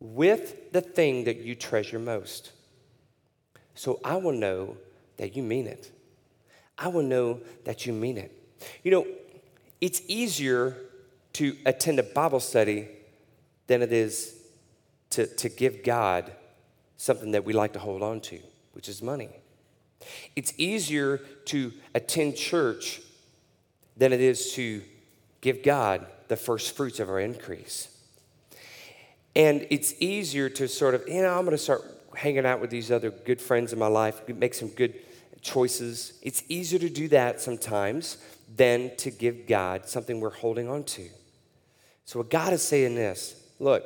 with 0.00 0.72
the 0.72 0.80
thing 0.80 1.24
that 1.24 1.38
you 1.38 1.54
treasure 1.54 1.98
most. 1.98 2.52
So 3.74 4.00
I 4.04 4.16
will 4.16 4.32
know 4.32 4.76
that 5.16 5.36
you 5.36 5.42
mean 5.42 5.66
it. 5.66 5.90
I 6.76 6.88
will 6.88 7.02
know 7.02 7.40
that 7.64 7.86
you 7.86 7.92
mean 7.92 8.18
it. 8.18 8.32
You 8.82 8.90
know, 8.90 9.06
it's 9.80 10.02
easier 10.08 10.76
to 11.34 11.56
attend 11.66 11.98
a 11.98 12.02
Bible 12.02 12.40
study 12.40 12.88
than 13.66 13.82
it 13.82 13.92
is 13.92 14.34
to, 15.10 15.26
to 15.26 15.48
give 15.48 15.84
God 15.84 16.32
something 16.96 17.30
that 17.32 17.44
we 17.44 17.52
like 17.52 17.72
to 17.74 17.78
hold 17.78 18.02
on 18.02 18.20
to, 18.22 18.40
which 18.72 18.88
is 18.88 19.02
money. 19.02 19.30
It's 20.36 20.52
easier 20.56 21.18
to 21.46 21.72
attend 21.94 22.36
church 22.36 23.00
than 23.96 24.12
it 24.12 24.20
is 24.20 24.52
to 24.54 24.82
give 25.40 25.62
God 25.62 26.06
the 26.28 26.36
first 26.36 26.76
fruits 26.76 27.00
of 27.00 27.08
our 27.08 27.20
increase. 27.20 27.88
And 29.36 29.66
it's 29.70 29.94
easier 30.00 30.48
to 30.50 30.66
sort 30.66 30.94
of, 30.94 31.08
you 31.08 31.22
know, 31.22 31.36
I'm 31.36 31.44
going 31.44 31.56
to 31.56 31.62
start 31.62 31.82
hanging 32.16 32.44
out 32.46 32.60
with 32.60 32.70
these 32.70 32.90
other 32.90 33.10
good 33.10 33.40
friends 33.40 33.72
in 33.72 33.78
my 33.78 33.86
life, 33.86 34.20
make 34.28 34.54
some 34.54 34.68
good 34.68 34.94
choices. 35.40 36.18
It's 36.22 36.42
easier 36.48 36.80
to 36.80 36.90
do 36.90 37.08
that 37.08 37.40
sometimes 37.40 38.18
than 38.56 38.96
to 38.96 39.10
give 39.10 39.46
God 39.46 39.86
something 39.86 40.20
we're 40.20 40.30
holding 40.30 40.68
on 40.68 40.84
to. 40.84 41.08
So, 42.04 42.20
what 42.20 42.30
God 42.30 42.52
is 42.52 42.62
saying 42.62 42.94
this 42.94 43.34
look, 43.58 43.84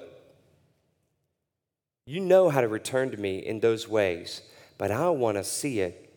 you 2.07 2.21
know 2.21 2.49
how 2.49 2.61
to 2.61 2.69
return 2.69 3.11
to 3.11 3.17
me 3.17 3.39
in 3.39 3.61
those 3.61 3.89
ways, 3.89 4.43
but 4.79 4.91
I 4.91 5.09
want 5.11 5.37
to 5.37 5.45
see 5.45 5.81
it 5.81 6.13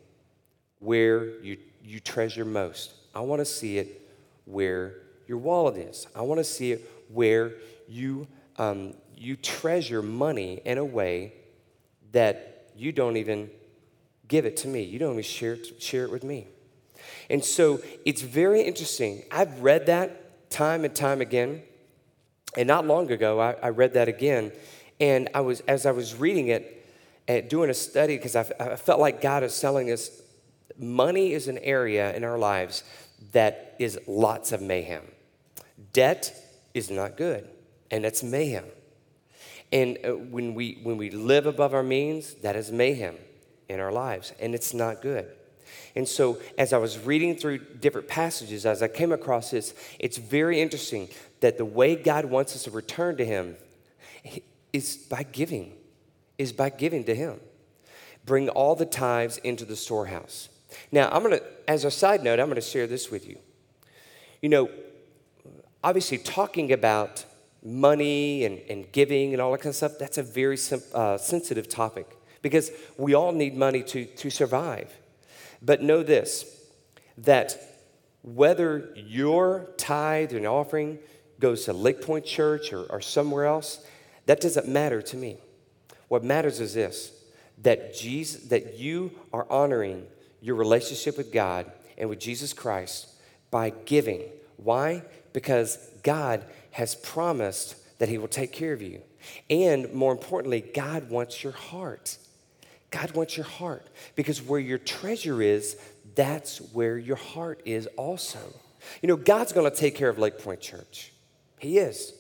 where 0.79 1.39
you, 1.41 1.57
you 1.83 1.99
treasure 1.99 2.45
most. 2.45 2.93
I 3.13 3.21
want 3.21 3.39
to 3.39 3.45
see 3.45 3.77
it 3.77 4.01
where 4.45 4.95
your 5.27 5.37
wallet 5.37 5.77
is. 5.77 6.07
I 6.15 6.21
want 6.21 6.39
to 6.39 6.43
see 6.43 6.71
it 6.71 6.89
where 7.09 7.53
you, 7.87 8.27
um, 8.57 8.93
you 9.15 9.35
treasure 9.35 10.01
money 10.01 10.61
in 10.65 10.77
a 10.77 10.85
way 10.85 11.33
that 12.11 12.69
you 12.75 12.91
don't 12.91 13.17
even 13.17 13.49
give 14.27 14.45
it 14.45 14.57
to 14.57 14.67
me. 14.67 14.83
You 14.83 14.99
don't 14.99 15.13
even 15.13 15.23
share 15.23 15.53
it, 15.53 15.81
share 15.81 16.03
it 16.03 16.11
with 16.11 16.23
me. 16.23 16.47
And 17.29 17.43
so 17.43 17.81
it's 18.05 18.21
very 18.21 18.61
interesting. 18.61 19.23
I've 19.31 19.61
read 19.61 19.85
that 19.87 20.49
time 20.49 20.85
and 20.85 20.95
time 20.95 21.21
again. 21.21 21.63
And 22.57 22.67
not 22.67 22.85
long 22.85 23.11
ago, 23.11 23.39
I, 23.39 23.53
I 23.53 23.69
read 23.69 23.93
that 23.93 24.07
again. 24.07 24.51
And 24.99 25.29
I 25.33 25.41
was, 25.41 25.61
as 25.61 25.85
I 25.85 25.91
was 25.91 26.15
reading 26.15 26.47
it, 26.47 26.71
and 27.27 27.49
doing 27.49 27.69
a 27.69 27.73
study, 27.73 28.17
because 28.17 28.35
I, 28.35 28.45
I 28.59 28.75
felt 28.75 28.99
like 28.99 29.21
God 29.21 29.43
is 29.43 29.59
telling 29.59 29.91
us 29.91 30.21
money 30.77 31.33
is 31.33 31.47
an 31.47 31.57
area 31.59 32.15
in 32.15 32.23
our 32.23 32.37
lives 32.37 32.83
that 33.31 33.75
is 33.79 33.99
lots 34.07 34.51
of 34.51 34.61
mayhem. 34.61 35.03
Debt 35.93 36.35
is 36.73 36.91
not 36.91 37.17
good, 37.17 37.47
and 37.89 38.03
that's 38.03 38.23
mayhem. 38.23 38.65
And 39.71 39.97
uh, 40.05 40.11
when 40.11 40.53
we, 40.53 40.79
when 40.83 40.97
we 40.97 41.09
live 41.09 41.47
above 41.47 41.73
our 41.73 41.83
means, 41.83 42.35
that 42.35 42.55
is 42.55 42.71
mayhem 42.71 43.15
in 43.67 43.79
our 43.79 43.91
lives, 43.91 44.33
and 44.39 44.53
it's 44.53 44.73
not 44.73 45.01
good. 45.01 45.31
And 45.95 46.07
so, 46.07 46.39
as 46.57 46.73
I 46.73 46.77
was 46.77 46.99
reading 46.99 47.37
through 47.37 47.59
different 47.59 48.07
passages, 48.07 48.65
as 48.65 48.83
I 48.83 48.89
came 48.89 49.13
across 49.13 49.51
this, 49.51 49.73
it's 49.97 50.17
very 50.17 50.61
interesting 50.61 51.07
that 51.39 51.57
the 51.57 51.65
way 51.65 51.95
God 51.95 52.25
wants 52.25 52.55
us 52.55 52.63
to 52.63 52.71
return 52.71 53.15
to 53.17 53.25
Him 53.25 53.55
is 54.73 54.97
by 54.97 55.23
giving, 55.23 55.73
is 56.37 56.51
by 56.51 56.69
giving 56.69 57.05
to 57.05 57.15
Him. 57.15 57.39
Bring 58.25 58.49
all 58.49 58.75
the 58.75 58.85
tithes 58.85 59.37
into 59.37 59.63
the 59.63 59.77
storehouse. 59.77 60.49
Now, 60.91 61.09
I'm 61.09 61.23
gonna, 61.23 61.39
as 61.67 61.85
a 61.85 61.91
side 61.91 62.23
note, 62.23 62.39
I'm 62.39 62.49
gonna 62.49 62.59
share 62.59 62.87
this 62.87 63.09
with 63.09 63.25
you. 63.27 63.37
You 64.41 64.49
know, 64.49 64.69
obviously, 65.81 66.17
talking 66.17 66.73
about 66.73 67.23
money 67.63 68.43
and, 68.43 68.59
and 68.69 68.91
giving 68.91 69.31
and 69.33 69.41
all 69.41 69.51
that 69.53 69.59
kind 69.59 69.71
of 69.71 69.75
stuff, 69.75 69.93
that's 69.97 70.17
a 70.17 70.23
very 70.23 70.57
uh, 70.93 71.17
sensitive 71.17 71.69
topic 71.69 72.17
because 72.41 72.69
we 72.97 73.13
all 73.13 73.31
need 73.31 73.55
money 73.55 73.81
to, 73.81 74.05
to 74.05 74.29
survive. 74.29 74.93
But 75.65 75.81
know 75.81 76.03
this 76.03 76.45
that 77.17 77.57
whether 78.21 78.93
your 78.95 79.69
tithe 79.77 80.33
and 80.33 80.45
offering 80.45 80.99
goes 81.39 81.65
to 81.65 81.73
Lake 81.73 82.01
Point 82.01 82.25
Church 82.25 82.71
or, 82.71 82.83
or 82.85 83.01
somewhere 83.01 83.45
else, 83.45 83.85
that 84.25 84.41
doesn't 84.41 84.67
matter 84.67 85.01
to 85.01 85.17
me. 85.17 85.37
What 86.07 86.23
matters 86.23 86.59
is 86.59 86.73
this 86.73 87.11
that 87.59 87.95
Jesus 87.95 88.49
that 88.49 88.77
you 88.77 89.11
are 89.33 89.47
honoring 89.49 90.05
your 90.41 90.55
relationship 90.55 91.17
with 91.17 91.31
God 91.31 91.71
and 91.97 92.09
with 92.09 92.19
Jesus 92.19 92.53
Christ 92.53 93.07
by 93.49 93.71
giving. 93.85 94.23
Why? 94.57 95.03
Because 95.33 95.77
God 96.03 96.45
has 96.71 96.95
promised 96.95 97.99
that 97.99 98.09
He 98.09 98.17
will 98.17 98.27
take 98.27 98.51
care 98.51 98.73
of 98.73 98.81
you. 98.81 99.01
And 99.49 99.91
more 99.93 100.11
importantly, 100.11 100.61
God 100.61 101.09
wants 101.09 101.43
your 101.43 101.53
heart. 101.53 102.17
God 102.95 103.11
wants 103.11 103.35
your 103.35 103.45
heart 103.45 103.85
because 104.15 104.41
where 104.41 104.59
your 104.59 104.77
treasure 104.77 105.41
is, 105.41 105.75
that's 106.15 106.59
where 106.71 106.97
your 106.97 107.17
heart 107.17 107.61
is 107.65 107.87
also. 107.97 108.39
You 109.01 109.09
know, 109.09 109.17
God's 109.17 109.51
going 109.51 109.69
to 109.69 109.75
take 109.75 109.95
care 109.95 110.07
of 110.07 110.17
Lake 110.17 110.39
Point 110.39 110.61
Church. 110.61 111.11
He 111.59 111.77
is. 111.77 112.13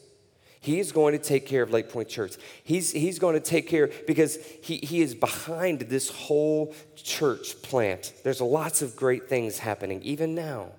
He's 0.59 0.91
going 0.91 1.17
to 1.17 1.23
take 1.23 1.45
care 1.45 1.63
of 1.63 1.71
Lake 1.71 1.89
Point 1.89 2.09
Church. 2.09 2.35
He's, 2.65 2.91
he's 2.91 3.19
going 3.19 3.35
to 3.35 3.39
take 3.39 3.69
care 3.69 3.89
because 4.05 4.37
he, 4.61 4.77
he 4.77 5.01
is 5.01 5.15
behind 5.15 5.79
this 5.81 6.09
whole 6.09 6.75
church 6.97 7.61
plant. 7.61 8.11
There's 8.25 8.41
lots 8.41 8.81
of 8.81 8.97
great 8.97 9.29
things 9.29 9.59
happening, 9.59 10.01
even 10.01 10.35
now. 10.35 10.71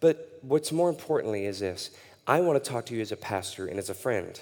But 0.00 0.38
what's 0.40 0.72
more 0.72 0.88
importantly 0.88 1.44
is 1.44 1.60
this 1.60 1.90
I 2.26 2.40
want 2.40 2.64
to 2.64 2.70
talk 2.70 2.86
to 2.86 2.94
you 2.94 3.02
as 3.02 3.12
a 3.12 3.16
pastor 3.16 3.66
and 3.66 3.78
as 3.78 3.90
a 3.90 3.94
friend. 3.94 4.40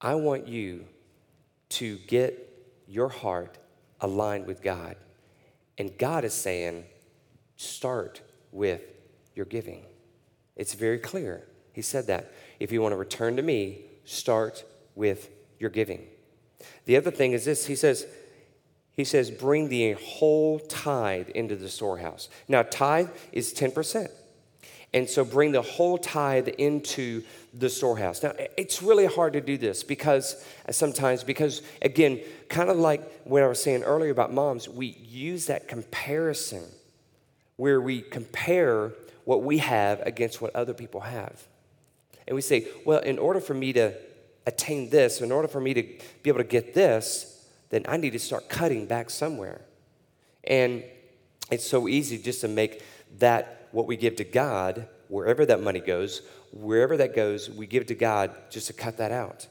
I 0.00 0.14
want 0.14 0.46
you 0.46 0.84
to 1.70 1.98
get 2.06 2.49
your 2.90 3.08
heart 3.08 3.56
aligned 4.00 4.46
with 4.46 4.62
God. 4.62 4.96
And 5.78 5.96
God 5.96 6.24
is 6.24 6.34
saying, 6.34 6.84
start 7.56 8.20
with 8.50 8.82
your 9.34 9.46
giving. 9.46 9.84
It's 10.56 10.74
very 10.74 10.98
clear. 10.98 11.46
He 11.72 11.82
said 11.82 12.08
that. 12.08 12.32
If 12.58 12.72
you 12.72 12.82
want 12.82 12.92
to 12.92 12.96
return 12.96 13.36
to 13.36 13.42
me, 13.42 13.82
start 14.04 14.64
with 14.94 15.30
your 15.58 15.70
giving. 15.70 16.04
The 16.84 16.96
other 16.96 17.10
thing 17.10 17.32
is 17.32 17.44
this 17.44 17.66
He 17.66 17.76
says, 17.76 18.06
he 18.92 19.04
says, 19.04 19.30
bring 19.30 19.68
the 19.68 19.92
whole 19.92 20.58
tithe 20.58 21.28
into 21.30 21.56
the 21.56 21.68
storehouse. 21.68 22.28
Now, 22.48 22.64
tithe 22.64 23.08
is 23.32 23.54
10%. 23.54 24.10
And 24.92 25.08
so 25.08 25.24
bring 25.24 25.52
the 25.52 25.62
whole 25.62 25.96
tithe 25.96 26.48
into 26.48 27.22
the 27.52 27.68
storehouse. 27.68 28.22
Now, 28.22 28.32
it's 28.56 28.82
really 28.82 29.06
hard 29.06 29.32
to 29.32 29.40
do 29.40 29.58
this 29.58 29.82
because 29.82 30.44
uh, 30.68 30.72
sometimes, 30.72 31.24
because 31.24 31.62
again, 31.82 32.20
kind 32.48 32.70
of 32.70 32.76
like 32.76 33.24
what 33.24 33.42
I 33.42 33.46
was 33.46 33.62
saying 33.62 33.82
earlier 33.82 34.12
about 34.12 34.32
moms, 34.32 34.68
we 34.68 34.86
use 34.86 35.46
that 35.46 35.68
comparison 35.68 36.64
where 37.56 37.80
we 37.80 38.02
compare 38.02 38.92
what 39.24 39.42
we 39.42 39.58
have 39.58 40.00
against 40.06 40.40
what 40.40 40.54
other 40.54 40.74
people 40.74 41.00
have. 41.00 41.46
And 42.26 42.34
we 42.34 42.42
say, 42.42 42.68
well, 42.84 43.00
in 43.00 43.18
order 43.18 43.40
for 43.40 43.54
me 43.54 43.72
to 43.72 43.94
attain 44.46 44.90
this, 44.90 45.20
in 45.20 45.32
order 45.32 45.48
for 45.48 45.60
me 45.60 45.74
to 45.74 45.82
be 45.82 46.30
able 46.30 46.38
to 46.38 46.44
get 46.44 46.74
this, 46.74 47.46
then 47.70 47.84
I 47.88 47.96
need 47.96 48.10
to 48.10 48.18
start 48.18 48.48
cutting 48.48 48.86
back 48.86 49.10
somewhere. 49.10 49.60
And 50.44 50.84
it's 51.50 51.66
so 51.66 51.88
easy 51.88 52.18
just 52.18 52.40
to 52.42 52.48
make 52.48 52.82
that 53.18 53.68
what 53.72 53.86
we 53.86 53.96
give 53.96 54.16
to 54.16 54.24
God, 54.24 54.88
wherever 55.10 55.44
that 55.46 55.62
money 55.62 55.80
goes, 55.80 56.22
wherever 56.52 56.96
that 56.96 57.14
goes, 57.14 57.50
we 57.50 57.66
give 57.66 57.86
to 57.86 57.94
God 57.94 58.34
just 58.50 58.68
to 58.68 58.72
cut 58.72 58.96
that 58.96 59.12
out. 59.12 59.46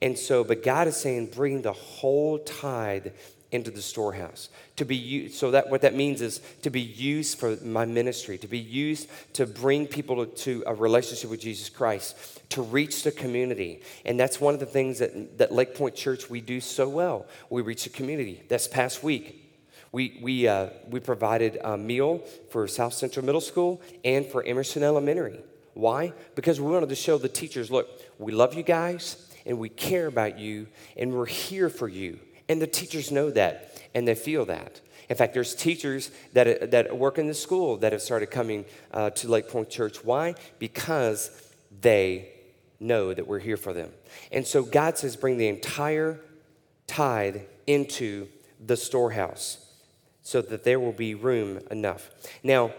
And 0.00 0.18
so, 0.18 0.44
but 0.44 0.62
God 0.62 0.86
is 0.86 0.96
saying, 0.96 1.26
bring 1.34 1.62
the 1.62 1.72
whole 1.72 2.38
tithe 2.38 3.08
into 3.50 3.70
the 3.70 3.82
storehouse 3.82 4.48
to 4.76 4.84
be 4.84 4.96
used 4.96 5.34
so 5.36 5.52
that 5.52 5.70
what 5.70 5.82
that 5.82 5.94
means 5.94 6.20
is 6.20 6.40
to 6.62 6.70
be 6.70 6.80
used 6.80 7.38
for 7.38 7.56
my 7.62 7.84
ministry 7.84 8.36
to 8.36 8.48
be 8.48 8.58
used 8.58 9.08
to 9.32 9.46
bring 9.46 9.86
people 9.86 10.26
to 10.26 10.64
a 10.66 10.74
relationship 10.74 11.30
with 11.30 11.40
jesus 11.40 11.68
christ 11.68 12.16
to 12.54 12.62
reach 12.62 13.02
the 13.02 13.10
community. 13.10 13.82
And 14.04 14.18
that's 14.18 14.40
one 14.40 14.54
of 14.54 14.60
the 14.60 14.66
things 14.66 15.00
that, 15.00 15.38
that 15.38 15.52
lake 15.52 15.74
point 15.74 15.96
church 15.96 16.30
we 16.30 16.40
do 16.40 16.60
so 16.60 16.88
well. 16.88 17.26
We 17.50 17.62
reach 17.62 17.82
the 17.82 17.90
community. 17.90 18.44
This 18.48 18.68
past 18.68 19.02
week 19.02 19.43
we, 19.94 20.18
we, 20.20 20.48
uh, 20.48 20.70
we 20.90 20.98
provided 20.98 21.58
a 21.62 21.78
meal 21.78 22.18
for 22.50 22.66
south 22.66 22.94
central 22.94 23.24
middle 23.24 23.40
school 23.40 23.80
and 24.04 24.26
for 24.26 24.42
emerson 24.44 24.82
elementary 24.82 25.40
why 25.74 26.12
because 26.34 26.60
we 26.60 26.70
wanted 26.70 26.88
to 26.88 26.94
show 26.94 27.16
the 27.18 27.28
teachers 27.28 27.70
look 27.70 27.88
we 28.18 28.32
love 28.32 28.54
you 28.54 28.62
guys 28.62 29.32
and 29.46 29.58
we 29.58 29.68
care 29.68 30.06
about 30.06 30.38
you 30.38 30.66
and 30.96 31.12
we're 31.12 31.26
here 31.26 31.68
for 31.68 31.88
you 31.88 32.18
and 32.48 32.60
the 32.60 32.66
teachers 32.66 33.10
know 33.10 33.30
that 33.30 33.74
and 33.94 34.06
they 34.06 34.14
feel 34.14 34.44
that. 34.46 34.80
In 35.08 35.16
fact, 35.16 35.34
there's 35.34 35.54
teachers 35.54 36.10
that, 36.32 36.70
that 36.70 36.96
work 36.96 37.18
in 37.18 37.26
the 37.26 37.34
school 37.34 37.76
that 37.78 37.92
have 37.92 38.02
started 38.02 38.26
coming 38.26 38.64
uh, 38.92 39.10
to 39.10 39.28
Lake 39.28 39.48
Point 39.48 39.70
Church. 39.70 40.04
Why? 40.04 40.34
Because 40.58 41.30
they 41.80 42.30
know 42.80 43.14
that 43.14 43.26
we're 43.26 43.38
here 43.38 43.56
for 43.56 43.72
them. 43.72 43.90
And 44.32 44.46
so 44.46 44.62
God 44.62 44.98
says, 44.98 45.16
bring 45.16 45.36
the 45.36 45.48
entire 45.48 46.20
tithe 46.86 47.42
into 47.66 48.28
the 48.64 48.76
storehouse 48.76 49.63
so 50.24 50.42
that 50.42 50.64
there 50.64 50.80
will 50.80 50.92
be 50.92 51.14
room 51.14 51.60
enough. 51.70 52.10
Now, 52.42 52.72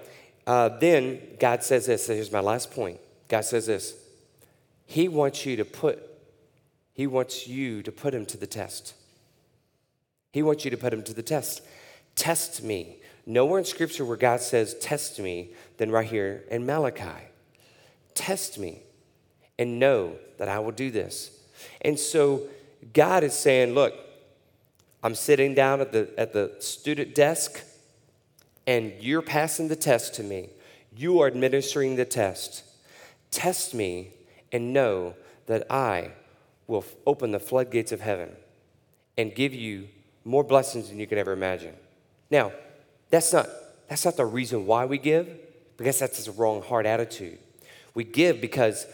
uh, 0.45 0.69
then 0.79 1.21
God 1.39 1.63
says 1.63 1.85
this. 1.85 2.07
Here's 2.07 2.31
my 2.31 2.41
last 2.41 2.71
point. 2.71 2.99
God 3.29 3.45
says 3.45 3.65
this. 3.65 3.95
He 4.85 5.07
wants 5.07 5.45
you 5.45 5.55
to 5.55 5.63
put, 5.65 6.03
He 6.93 7.07
wants 7.07 7.47
you 7.47 7.81
to 7.83 7.91
put 7.91 8.13
Him 8.13 8.25
to 8.25 8.37
the 8.37 8.45
test. 8.45 8.93
He 10.35 10.43
wants 10.43 10.65
you 10.65 10.71
to 10.71 10.75
put 10.75 10.91
him 10.91 11.01
to 11.03 11.13
the 11.13 11.23
test. 11.23 11.61
Test 12.17 12.61
me. 12.61 12.97
Nowhere 13.25 13.57
in 13.57 13.63
Scripture 13.63 14.03
where 14.03 14.17
God 14.17 14.41
says, 14.41 14.73
Test 14.81 15.17
me, 15.17 15.51
than 15.77 15.89
right 15.89 16.05
here 16.05 16.43
in 16.51 16.65
Malachi. 16.65 17.29
Test 18.15 18.59
me 18.59 18.81
and 19.57 19.79
know 19.79 20.17
that 20.37 20.49
I 20.49 20.59
will 20.59 20.73
do 20.73 20.91
this. 20.91 21.39
And 21.79 21.97
so 21.97 22.41
God 22.91 23.23
is 23.23 23.33
saying, 23.33 23.73
Look, 23.73 23.93
I'm 25.05 25.13
sitting 25.13 25.53
down 25.53 25.81
at 25.81 25.91
the, 25.91 26.09
at 26.17 26.33
the 26.33 26.55
student 26.57 27.13
desk, 27.13 27.63
and 28.65 28.91
you're 28.99 29.21
passing 29.21 29.67
the 29.67 29.75
test 29.75 30.15
to 30.15 30.23
me. 30.23 30.49
You 30.97 31.21
are 31.21 31.27
administering 31.27 31.95
the 31.95 32.05
test. 32.05 32.63
Test 33.29 33.75
me 33.75 34.13
and 34.51 34.73
know 34.73 35.13
that 35.45 35.71
I 35.71 36.13
will 36.65 36.83
open 37.05 37.29
the 37.29 37.39
floodgates 37.39 37.91
of 37.91 38.01
heaven 38.01 38.31
and 39.15 39.35
give 39.35 39.53
you 39.53 39.89
more 40.23 40.43
blessings 40.43 40.89
than 40.89 40.99
you 40.99 41.05
could 41.05 41.19
ever 41.19 41.33
imagine. 41.33 41.75
Now, 42.31 42.51
that's 43.11 43.31
not, 43.31 43.47
that's 43.87 44.05
not 44.05 44.17
the 44.17 44.25
reason 44.25 44.65
why 44.65 44.85
we 44.85 44.97
give, 44.97 45.29
because 45.77 45.99
that's 45.99 46.27
a 46.27 46.31
wrong 46.31 46.63
heart 46.63 46.87
attitude. 46.87 47.37
We 47.93 48.05
give 48.05 48.41
because, 48.41 48.87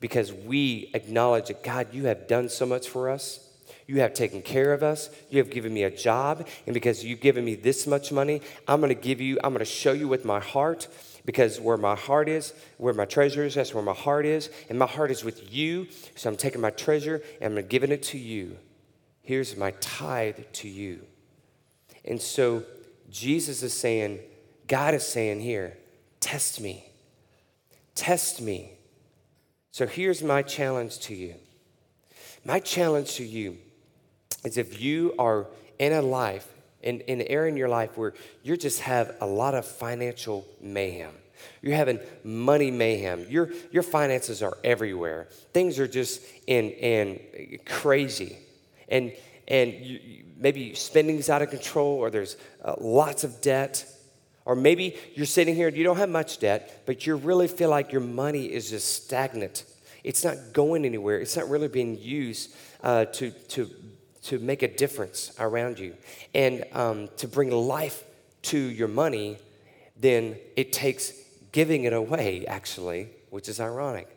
because 0.00 0.32
we 0.32 0.90
acknowledge 0.94 1.48
that 1.48 1.62
God, 1.62 1.88
you 1.92 2.06
have 2.06 2.26
done 2.26 2.48
so 2.48 2.64
much 2.64 2.88
for 2.88 3.10
us. 3.10 3.44
You 3.88 4.00
have 4.00 4.12
taken 4.12 4.42
care 4.42 4.74
of 4.74 4.82
us. 4.82 5.08
You 5.30 5.38
have 5.38 5.48
given 5.48 5.72
me 5.72 5.82
a 5.82 5.90
job. 5.90 6.46
And 6.66 6.74
because 6.74 7.02
you've 7.02 7.22
given 7.22 7.42
me 7.42 7.54
this 7.54 7.86
much 7.86 8.12
money, 8.12 8.42
I'm 8.68 8.80
going 8.80 8.94
to 8.94 9.00
give 9.00 9.18
you, 9.18 9.38
I'm 9.42 9.54
going 9.54 9.60
to 9.60 9.64
show 9.64 9.92
you 9.92 10.06
with 10.06 10.26
my 10.26 10.40
heart 10.40 10.88
because 11.24 11.58
where 11.58 11.78
my 11.78 11.96
heart 11.96 12.28
is, 12.28 12.52
where 12.76 12.92
my 12.92 13.06
treasure 13.06 13.44
is, 13.44 13.54
that's 13.54 13.72
where 13.72 13.82
my 13.82 13.94
heart 13.94 14.26
is. 14.26 14.50
And 14.68 14.78
my 14.78 14.86
heart 14.86 15.10
is 15.10 15.24
with 15.24 15.52
you. 15.52 15.88
So 16.16 16.28
I'm 16.28 16.36
taking 16.36 16.60
my 16.60 16.68
treasure 16.68 17.22
and 17.40 17.58
I'm 17.58 17.66
giving 17.66 17.90
it 17.90 18.02
to 18.04 18.18
you. 18.18 18.58
Here's 19.22 19.56
my 19.56 19.70
tithe 19.80 20.38
to 20.52 20.68
you. 20.68 21.06
And 22.04 22.20
so 22.20 22.64
Jesus 23.08 23.62
is 23.62 23.72
saying, 23.72 24.18
God 24.66 24.92
is 24.92 25.06
saying 25.06 25.40
here, 25.40 25.78
test 26.20 26.60
me. 26.60 26.84
Test 27.94 28.42
me. 28.42 28.72
So 29.70 29.86
here's 29.86 30.22
my 30.22 30.42
challenge 30.42 30.98
to 31.00 31.14
you. 31.14 31.36
My 32.44 32.60
challenge 32.60 33.14
to 33.14 33.24
you 33.24 33.56
is 34.44 34.56
if 34.56 34.80
you 34.80 35.14
are 35.18 35.46
in 35.78 35.92
a 35.92 36.02
life, 36.02 36.48
in, 36.82 37.00
in 37.00 37.20
an 37.20 37.26
area 37.26 37.50
in 37.50 37.56
your 37.56 37.68
life 37.68 37.96
where 37.96 38.14
you 38.42 38.56
just 38.56 38.80
have 38.80 39.16
a 39.20 39.26
lot 39.26 39.54
of 39.54 39.66
financial 39.66 40.46
mayhem, 40.60 41.12
you're 41.62 41.76
having 41.76 42.00
money 42.24 42.70
mayhem. 42.70 43.26
Your, 43.28 43.50
your 43.70 43.82
finances 43.82 44.42
are 44.42 44.56
everywhere. 44.64 45.28
Things 45.52 45.78
are 45.78 45.88
just 45.88 46.22
in, 46.46 46.70
in 46.70 47.58
crazy. 47.64 48.38
And 48.88 49.12
and 49.48 49.72
you, 49.72 50.24
maybe 50.36 50.74
spending 50.74 51.16
is 51.16 51.28
out 51.30 51.42
of 51.42 51.50
control 51.50 51.96
or 51.96 52.10
there's 52.10 52.36
uh, 52.64 52.74
lots 52.78 53.24
of 53.24 53.40
debt. 53.40 53.84
Or 54.44 54.54
maybe 54.54 54.96
you're 55.14 55.26
sitting 55.26 55.54
here 55.54 55.68
and 55.68 55.76
you 55.76 55.84
don't 55.84 55.96
have 55.96 56.08
much 56.08 56.38
debt 56.38 56.82
but 56.86 57.06
you 57.06 57.16
really 57.16 57.48
feel 57.48 57.70
like 57.70 57.90
your 57.90 58.02
money 58.02 58.46
is 58.46 58.70
just 58.70 59.04
stagnant. 59.04 59.64
It's 60.04 60.24
not 60.24 60.36
going 60.52 60.84
anywhere. 60.84 61.18
It's 61.18 61.36
not 61.36 61.48
really 61.50 61.68
being 61.68 61.98
used 61.98 62.54
uh, 62.82 63.06
to, 63.06 63.30
to, 63.30 63.68
to 64.28 64.38
make 64.38 64.62
a 64.62 64.68
difference 64.68 65.32
around 65.38 65.78
you 65.78 65.94
and 66.34 66.64
um, 66.72 67.08
to 67.16 67.28
bring 67.28 67.50
life 67.50 68.04
to 68.42 68.58
your 68.58 68.88
money 68.88 69.38
then 70.00 70.36
it 70.56 70.72
takes 70.72 71.12
giving 71.52 71.84
it 71.84 71.92
away 71.92 72.46
actually 72.46 73.08
which 73.30 73.48
is 73.48 73.60
ironic 73.60 74.08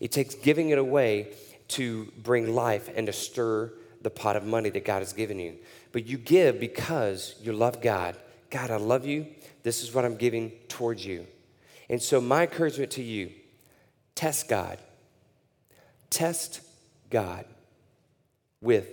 it 0.00 0.12
takes 0.12 0.34
giving 0.34 0.70
it 0.70 0.78
away 0.78 1.32
to 1.68 2.10
bring 2.22 2.54
life 2.54 2.90
and 2.94 3.06
to 3.06 3.12
stir 3.12 3.72
the 4.02 4.10
pot 4.10 4.36
of 4.36 4.44
money 4.44 4.70
that 4.70 4.84
God 4.84 5.00
has 5.00 5.12
given 5.12 5.38
you. 5.38 5.56
But 5.92 6.06
you 6.06 6.18
give 6.18 6.60
because 6.60 7.34
you 7.42 7.52
love 7.52 7.82
God. 7.82 8.16
God, 8.50 8.70
I 8.70 8.76
love 8.76 9.04
you. 9.04 9.26
This 9.62 9.82
is 9.82 9.92
what 9.92 10.04
I'm 10.04 10.16
giving 10.16 10.50
towards 10.68 11.04
you. 11.04 11.26
And 11.88 12.00
so, 12.00 12.20
my 12.20 12.42
encouragement 12.42 12.92
to 12.92 13.02
you 13.02 13.32
test 14.14 14.48
God. 14.48 14.78
Test 16.10 16.60
God 17.10 17.44
with 18.60 18.88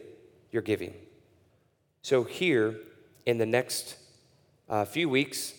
your 0.56 0.64
giving. 0.64 0.94
So, 2.02 2.24
here 2.24 2.76
in 3.26 3.38
the 3.38 3.46
next 3.46 3.98
uh, 4.70 4.86
few 4.86 5.10
weeks, 5.10 5.54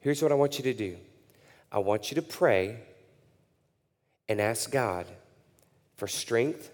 here's 0.00 0.22
what 0.22 0.30
I 0.30 0.34
want 0.34 0.58
you 0.58 0.64
to 0.64 0.74
do 0.74 0.98
I 1.72 1.78
want 1.78 2.10
you 2.10 2.14
to 2.16 2.22
pray 2.22 2.78
and 4.28 4.40
ask 4.40 4.70
God 4.70 5.06
for 5.96 6.06
strength 6.06 6.70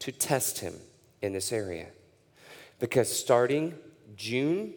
to 0.00 0.10
test 0.10 0.58
Him 0.58 0.74
in 1.22 1.32
this 1.32 1.52
area. 1.52 1.86
Because 2.80 3.08
starting 3.08 3.74
June, 4.16 4.74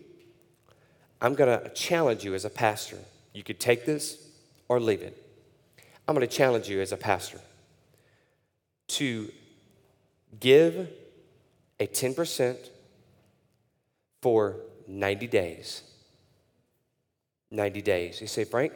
I'm 1.22 1.34
going 1.34 1.60
to 1.60 1.70
challenge 1.70 2.24
you 2.24 2.36
as 2.36 2.46
a 2.46 2.50
pastor. 2.52 2.98
You 3.34 3.44
could 3.44 3.60
take 3.60 3.86
this 3.86 4.28
or 4.68 4.80
leave 4.80 5.02
it. 5.02 5.18
I'm 6.08 6.14
going 6.14 6.28
to 6.28 6.36
challenge 6.36 6.70
you 6.70 6.82
as 6.82 6.92
a 6.92 6.98
pastor 6.98 7.40
to 8.90 9.32
give 10.40 10.88
a 11.82 11.88
10% 11.88 12.70
for 14.22 14.58
90 14.88 15.26
days. 15.26 15.82
90 17.50 17.82
days. 17.82 18.22
You 18.22 18.28
say, 18.28 18.44
Frank, 18.44 18.72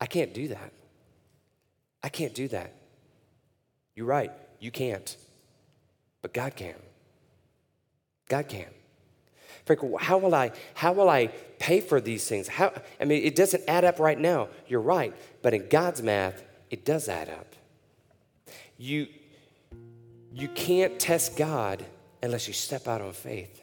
I 0.00 0.06
can't 0.06 0.34
do 0.34 0.48
that. 0.48 0.72
I 2.02 2.08
can't 2.08 2.34
do 2.34 2.48
that. 2.48 2.74
You're 3.94 4.06
right, 4.06 4.32
you 4.58 4.72
can't. 4.72 5.16
But 6.22 6.34
God 6.34 6.56
can. 6.56 6.74
God 8.28 8.48
can. 8.48 8.66
Frank, 9.64 9.80
how 10.00 10.18
will 10.18 10.34
I 10.34 10.50
how 10.74 10.92
will 10.92 11.08
I 11.08 11.28
pay 11.58 11.80
for 11.80 12.00
these 12.00 12.26
things? 12.26 12.48
How 12.48 12.72
I 13.00 13.04
mean 13.04 13.22
it 13.22 13.36
doesn't 13.36 13.62
add 13.68 13.84
up 13.84 14.00
right 14.00 14.18
now. 14.18 14.48
You're 14.66 14.80
right, 14.80 15.14
but 15.42 15.54
in 15.54 15.68
God's 15.68 16.02
math, 16.02 16.42
it 16.70 16.84
does 16.84 17.08
add 17.08 17.28
up. 17.28 17.54
You 18.76 19.06
you 20.32 20.48
can't 20.48 20.98
test 20.98 21.36
God 21.36 21.84
unless 22.22 22.46
you 22.46 22.54
step 22.54 22.86
out 22.86 23.00
on 23.00 23.12
faith. 23.12 23.62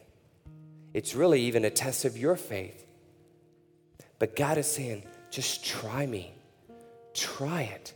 It's 0.93 1.15
really 1.15 1.41
even 1.41 1.65
a 1.65 1.69
test 1.69 2.05
of 2.05 2.17
your 2.17 2.35
faith. 2.35 2.85
But 4.19 4.35
God 4.35 4.57
is 4.57 4.67
saying, 4.67 5.03
just 5.29 5.63
try 5.63 6.05
me. 6.05 6.33
Try 7.13 7.63
it 7.63 7.93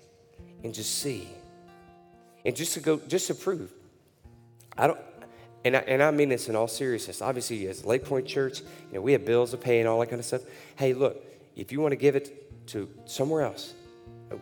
and 0.63 0.73
just 0.73 0.99
see. 0.99 1.27
And 2.45 2.55
just 2.55 2.73
to 2.75 2.79
go, 2.79 2.99
just 3.07 3.27
to 3.27 3.35
prove. 3.35 3.71
I 4.77 4.87
don't, 4.87 4.99
and 5.65 5.75
I, 5.75 5.79
and 5.79 6.01
I 6.01 6.11
mean 6.11 6.29
this 6.29 6.47
in 6.47 6.55
all 6.55 6.67
seriousness. 6.67 7.21
Obviously, 7.21 7.67
as 7.67 7.85
Lake 7.85 8.05
Point 8.05 8.27
Church, 8.27 8.61
you 8.61 8.95
know, 8.95 9.01
we 9.01 9.11
have 9.11 9.25
bills 9.25 9.51
to 9.51 9.57
pay 9.57 9.79
and 9.79 9.87
all 9.87 9.99
that 9.99 10.07
kind 10.07 10.19
of 10.19 10.25
stuff. 10.25 10.41
Hey, 10.75 10.93
look, 10.93 11.23
if 11.55 11.71
you 11.71 11.81
want 11.81 11.91
to 11.91 11.97
give 11.97 12.15
it 12.15 12.67
to 12.67 12.89
somewhere 13.05 13.41
else, 13.41 13.73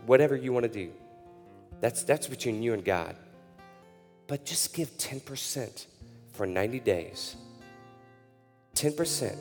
whatever 0.05 0.35
you 0.35 0.53
want 0.53 0.63
to 0.63 0.71
do, 0.71 0.91
that's, 1.81 2.03
that's 2.03 2.27
between 2.27 2.61
you 2.61 2.73
and 2.73 2.83
God. 2.85 3.15
But 4.29 4.45
just 4.45 4.75
give 4.75 4.95
10% 4.99 5.87
for 6.33 6.45
90 6.45 6.79
days. 6.81 7.35
10% 8.75 9.35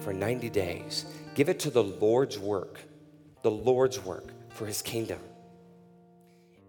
for 0.00 0.14
90 0.14 0.48
days. 0.48 1.04
Give 1.34 1.50
it 1.50 1.60
to 1.60 1.70
the 1.70 1.84
Lord's 1.84 2.38
work, 2.38 2.80
the 3.42 3.50
Lord's 3.50 4.02
work 4.02 4.32
for 4.48 4.64
his 4.64 4.80
kingdom. 4.80 5.20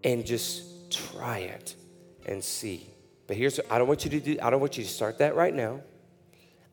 And 0.04 0.26
just 0.26 0.92
try 0.92 1.40
it 1.40 1.76
and 2.26 2.44
see. 2.44 2.90
But 3.26 3.38
here's 3.38 3.60
I 3.70 3.78
don't 3.78 3.88
want 3.88 4.04
you 4.04 4.12
to 4.12 4.20
do 4.20 4.38
I 4.42 4.50
don't 4.50 4.60
want 4.60 4.78
you 4.78 4.84
to 4.84 4.90
start 4.90 5.20
that 5.20 5.36
right 5.36 5.54
now. 5.54 5.80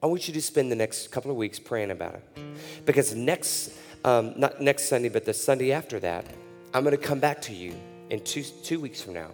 I 0.02 0.06
want 0.06 0.26
you 0.26 0.34
to 0.34 0.42
spend 0.42 0.72
the 0.72 0.76
next 0.76 1.12
couple 1.12 1.30
of 1.30 1.36
weeks 1.36 1.60
praying 1.60 1.92
about 1.92 2.14
it. 2.14 2.84
Because 2.84 3.14
next 3.14 3.72
um, 4.04 4.34
not 4.36 4.60
next 4.60 4.88
Sunday, 4.88 5.10
but 5.10 5.24
the 5.24 5.34
Sunday 5.34 5.70
after 5.70 6.00
that, 6.00 6.26
I'm 6.74 6.82
going 6.82 6.96
to 6.96 7.02
come 7.02 7.20
back 7.20 7.40
to 7.42 7.54
you 7.54 7.74
in 8.10 8.24
two, 8.24 8.42
two 8.42 8.80
weeks 8.80 9.00
from 9.00 9.14
now. 9.14 9.30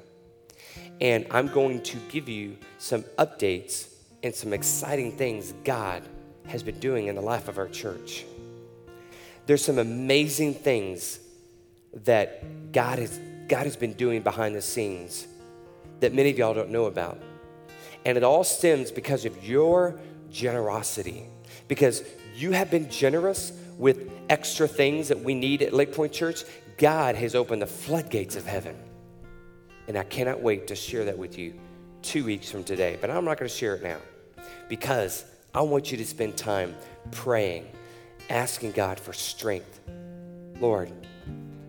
And 1.00 1.26
I'm 1.30 1.48
going 1.48 1.82
to 1.82 1.98
give 2.10 2.28
you 2.28 2.56
some 2.78 3.02
updates 3.18 3.88
and 4.22 4.34
some 4.34 4.52
exciting 4.52 5.12
things 5.16 5.52
God 5.64 6.02
has 6.46 6.62
been 6.62 6.78
doing 6.78 7.08
in 7.08 7.14
the 7.14 7.20
life 7.20 7.48
of 7.48 7.58
our 7.58 7.68
church. 7.68 8.24
There's 9.46 9.64
some 9.64 9.78
amazing 9.78 10.54
things 10.54 11.20
that 12.04 12.72
God 12.72 12.98
has, 12.98 13.18
God 13.48 13.64
has 13.64 13.76
been 13.76 13.92
doing 13.92 14.22
behind 14.22 14.54
the 14.54 14.62
scenes 14.62 15.26
that 16.00 16.14
many 16.14 16.30
of 16.30 16.38
y'all 16.38 16.54
don't 16.54 16.70
know 16.70 16.86
about. 16.86 17.18
And 18.04 18.16
it 18.16 18.24
all 18.24 18.44
stems 18.44 18.90
because 18.90 19.24
of 19.24 19.44
your 19.46 19.98
generosity, 20.30 21.24
because 21.68 22.02
you 22.34 22.52
have 22.52 22.70
been 22.70 22.90
generous 22.90 23.52
with 23.78 24.10
extra 24.28 24.66
things 24.68 25.08
that 25.08 25.20
we 25.20 25.34
need 25.34 25.62
at 25.62 25.72
Lake 25.72 25.92
Point 25.92 26.12
Church. 26.12 26.44
God 26.76 27.14
has 27.14 27.34
opened 27.34 27.62
the 27.62 27.66
floodgates 27.66 28.36
of 28.36 28.46
heaven. 28.46 28.76
And 29.88 29.98
I 29.98 30.04
cannot 30.04 30.40
wait 30.40 30.66
to 30.68 30.76
share 30.76 31.04
that 31.04 31.18
with 31.18 31.38
you 31.38 31.54
two 32.02 32.24
weeks 32.24 32.50
from 32.50 32.64
today. 32.64 32.98
But 33.00 33.10
I'm 33.10 33.24
not 33.24 33.38
going 33.38 33.48
to 33.48 33.54
share 33.54 33.74
it 33.74 33.82
now 33.82 33.98
because 34.68 35.24
I 35.54 35.60
want 35.62 35.90
you 35.90 35.98
to 35.98 36.04
spend 36.04 36.36
time 36.36 36.74
praying, 37.10 37.66
asking 38.30 38.72
God 38.72 38.98
for 38.98 39.12
strength. 39.12 39.80
Lord, 40.60 40.90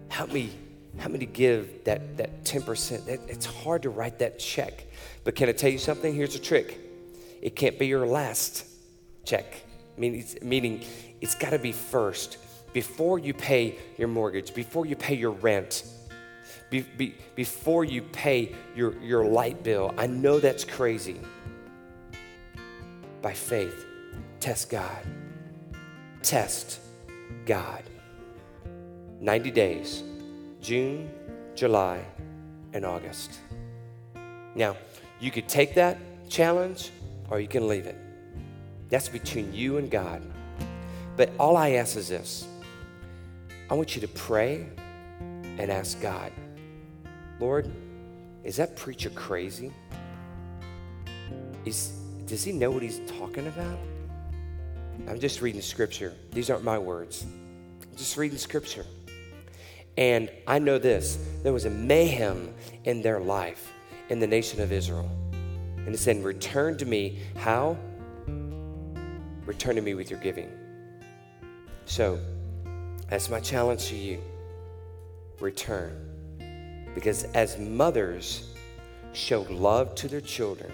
help 0.10 0.32
me, 0.32 0.52
help 0.98 1.12
me 1.12 1.20
to 1.20 1.26
give 1.26 1.84
that, 1.86 2.18
that 2.18 2.44
10%. 2.44 3.08
It, 3.08 3.22
it's 3.28 3.46
hard 3.46 3.84
to 3.84 3.90
write 3.90 4.20
that 4.20 4.40
check. 4.40 4.86
But 5.24 5.36
can 5.36 5.50
I 5.50 5.52
tell 5.52 5.70
you 5.70 5.78
something? 5.78 6.14
Here's 6.14 6.36
a 6.36 6.40
trick. 6.40 6.80
It 7.42 7.56
can't 7.56 7.78
be 7.78 7.88
your 7.88 8.08
last 8.08 8.66
check. 9.24 9.62
Meaning 9.98 10.84
it's 11.22 11.36
got 11.36 11.52
to 11.52 11.60
be 11.60 11.72
first. 11.72 12.38
Before 12.74 13.20
you 13.20 13.34
pay 13.34 13.78
your 13.98 14.08
mortgage, 14.08 14.54
before 14.54 14.86
you 14.86 14.96
pay 14.96 15.16
your 15.16 15.32
rent, 15.32 15.84
be, 16.70 16.82
be, 16.82 17.16
before 17.36 17.84
you 17.84 18.02
pay 18.02 18.56
your, 18.76 18.98
your 19.02 19.26
light 19.26 19.64
bill. 19.64 19.94
I 19.98 20.08
know 20.08 20.40
that's 20.40 20.64
crazy 20.64 21.20
by 23.22 23.34
faith. 23.34 23.86
Test 24.40 24.70
God. 24.70 25.06
Test 26.22 26.80
God. 27.46 27.84
90 29.20 29.52
days 29.52 30.04
June, 30.62 31.10
July, 31.56 32.04
and 32.74 32.86
August. 32.86 33.40
Now, 34.56 34.76
you 35.20 35.32
could 35.32 35.48
take 35.48 35.76
that 35.76 35.98
challenge 36.30 36.92
or 37.30 37.40
you 37.40 37.48
can 37.48 37.68
leave 37.68 37.86
it. 37.86 37.98
That's 38.90 39.10
between 39.10 39.54
you 39.54 39.78
and 39.78 39.90
God. 39.90 40.22
But 41.18 41.30
all 41.40 41.58
I 41.58 41.72
ask 41.72 41.96
is 41.98 42.08
this 42.08 42.48
I 43.70 43.74
want 43.74 43.96
you 43.96 44.02
to 44.02 44.08
pray 44.08 44.68
and 45.58 45.72
ask 45.72 46.00
God, 46.02 46.32
Lord, 47.40 47.72
is 48.44 48.58
that 48.58 48.76
preacher 48.76 49.10
crazy? 49.10 49.72
Is, 51.66 51.90
does 52.26 52.44
he 52.44 52.52
know 52.52 52.72
what 52.72 52.84
he's 52.84 53.00
talking 53.20 53.48
about? 53.48 53.80
I'm 55.08 55.20
just 55.20 55.42
reading 55.42 55.62
scripture. 55.62 56.14
These 56.32 56.50
aren't 56.50 56.64
my 56.64 56.78
words. 56.78 57.26
I'm 57.82 57.98
just 57.98 58.18
reading 58.18 58.38
scripture. 58.38 58.86
And 59.98 60.30
I 60.48 60.60
know 60.60 60.78
this 60.78 61.18
there 61.44 61.54
was 61.54 61.66
a 61.66 61.70
mayhem 61.70 62.54
in 62.84 63.02
their 63.02 63.20
life 63.20 63.72
in 64.10 64.20
the 64.20 64.28
nation 64.28 64.62
of 64.62 64.72
Israel. 64.72 65.10
And 65.78 65.94
it 65.94 65.98
said, 65.98 66.24
Return 66.24 66.78
to 66.78 66.86
me. 66.86 67.20
How? 67.36 67.78
Return 69.46 69.76
to 69.76 69.82
me 69.82 69.94
with 69.94 70.10
your 70.10 70.20
giving. 70.20 70.52
So, 71.86 72.20
that's 73.10 73.30
my 73.30 73.40
challenge 73.40 73.86
to 73.88 73.96
you. 73.96 74.22
Return. 75.40 76.15
Because 76.96 77.26
as 77.36 77.60
mothers 77.60 78.48
show 79.14 79.42
love 79.44 79.94
to 79.96 80.08
their 80.08 80.22
children, 80.22 80.72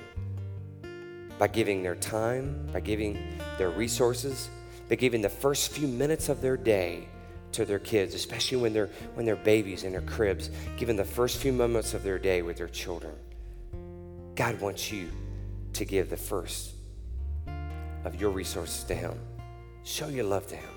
by 1.38 1.48
giving 1.48 1.82
their 1.82 1.96
time, 1.96 2.70
by 2.72 2.80
giving 2.80 3.18
their 3.58 3.72
resources, 3.72 4.50
by 4.88 4.96
giving 4.96 5.22
the 5.22 5.30
first 5.30 5.72
few 5.72 5.88
minutes 5.88 6.30
of 6.30 6.40
their 6.40 6.56
day 6.56 7.08
to 7.54 7.66
their 7.66 7.80
kids, 7.80 8.14
especially 8.14 8.60
when 8.60 8.74
they're 8.74 8.90
when 9.16 9.26
they're 9.26 9.36
babies 9.36 9.84
in 9.84 9.92
their 9.92 10.02
cribs, 10.02 10.52
giving 10.78 10.96
the 10.96 11.04
first 11.04 11.38
few 11.38 11.52
moments 11.52 11.94
of 11.94 12.04
their 12.04 12.20
day 12.20 12.44
with 12.44 12.58
their 12.58 12.70
children. 12.70 13.14
God 14.36 14.62
wants 14.62 14.92
you 14.92 15.10
to 15.74 15.86
give 15.86 16.10
the 16.10 16.18
first 16.18 16.76
of 18.06 18.20
your 18.20 18.30
resources 18.30 18.84
to 18.86 18.96
him. 18.96 19.20
Show 19.84 20.08
your 20.08 20.26
love 20.26 20.48
to 20.48 20.56
him. 20.56 20.71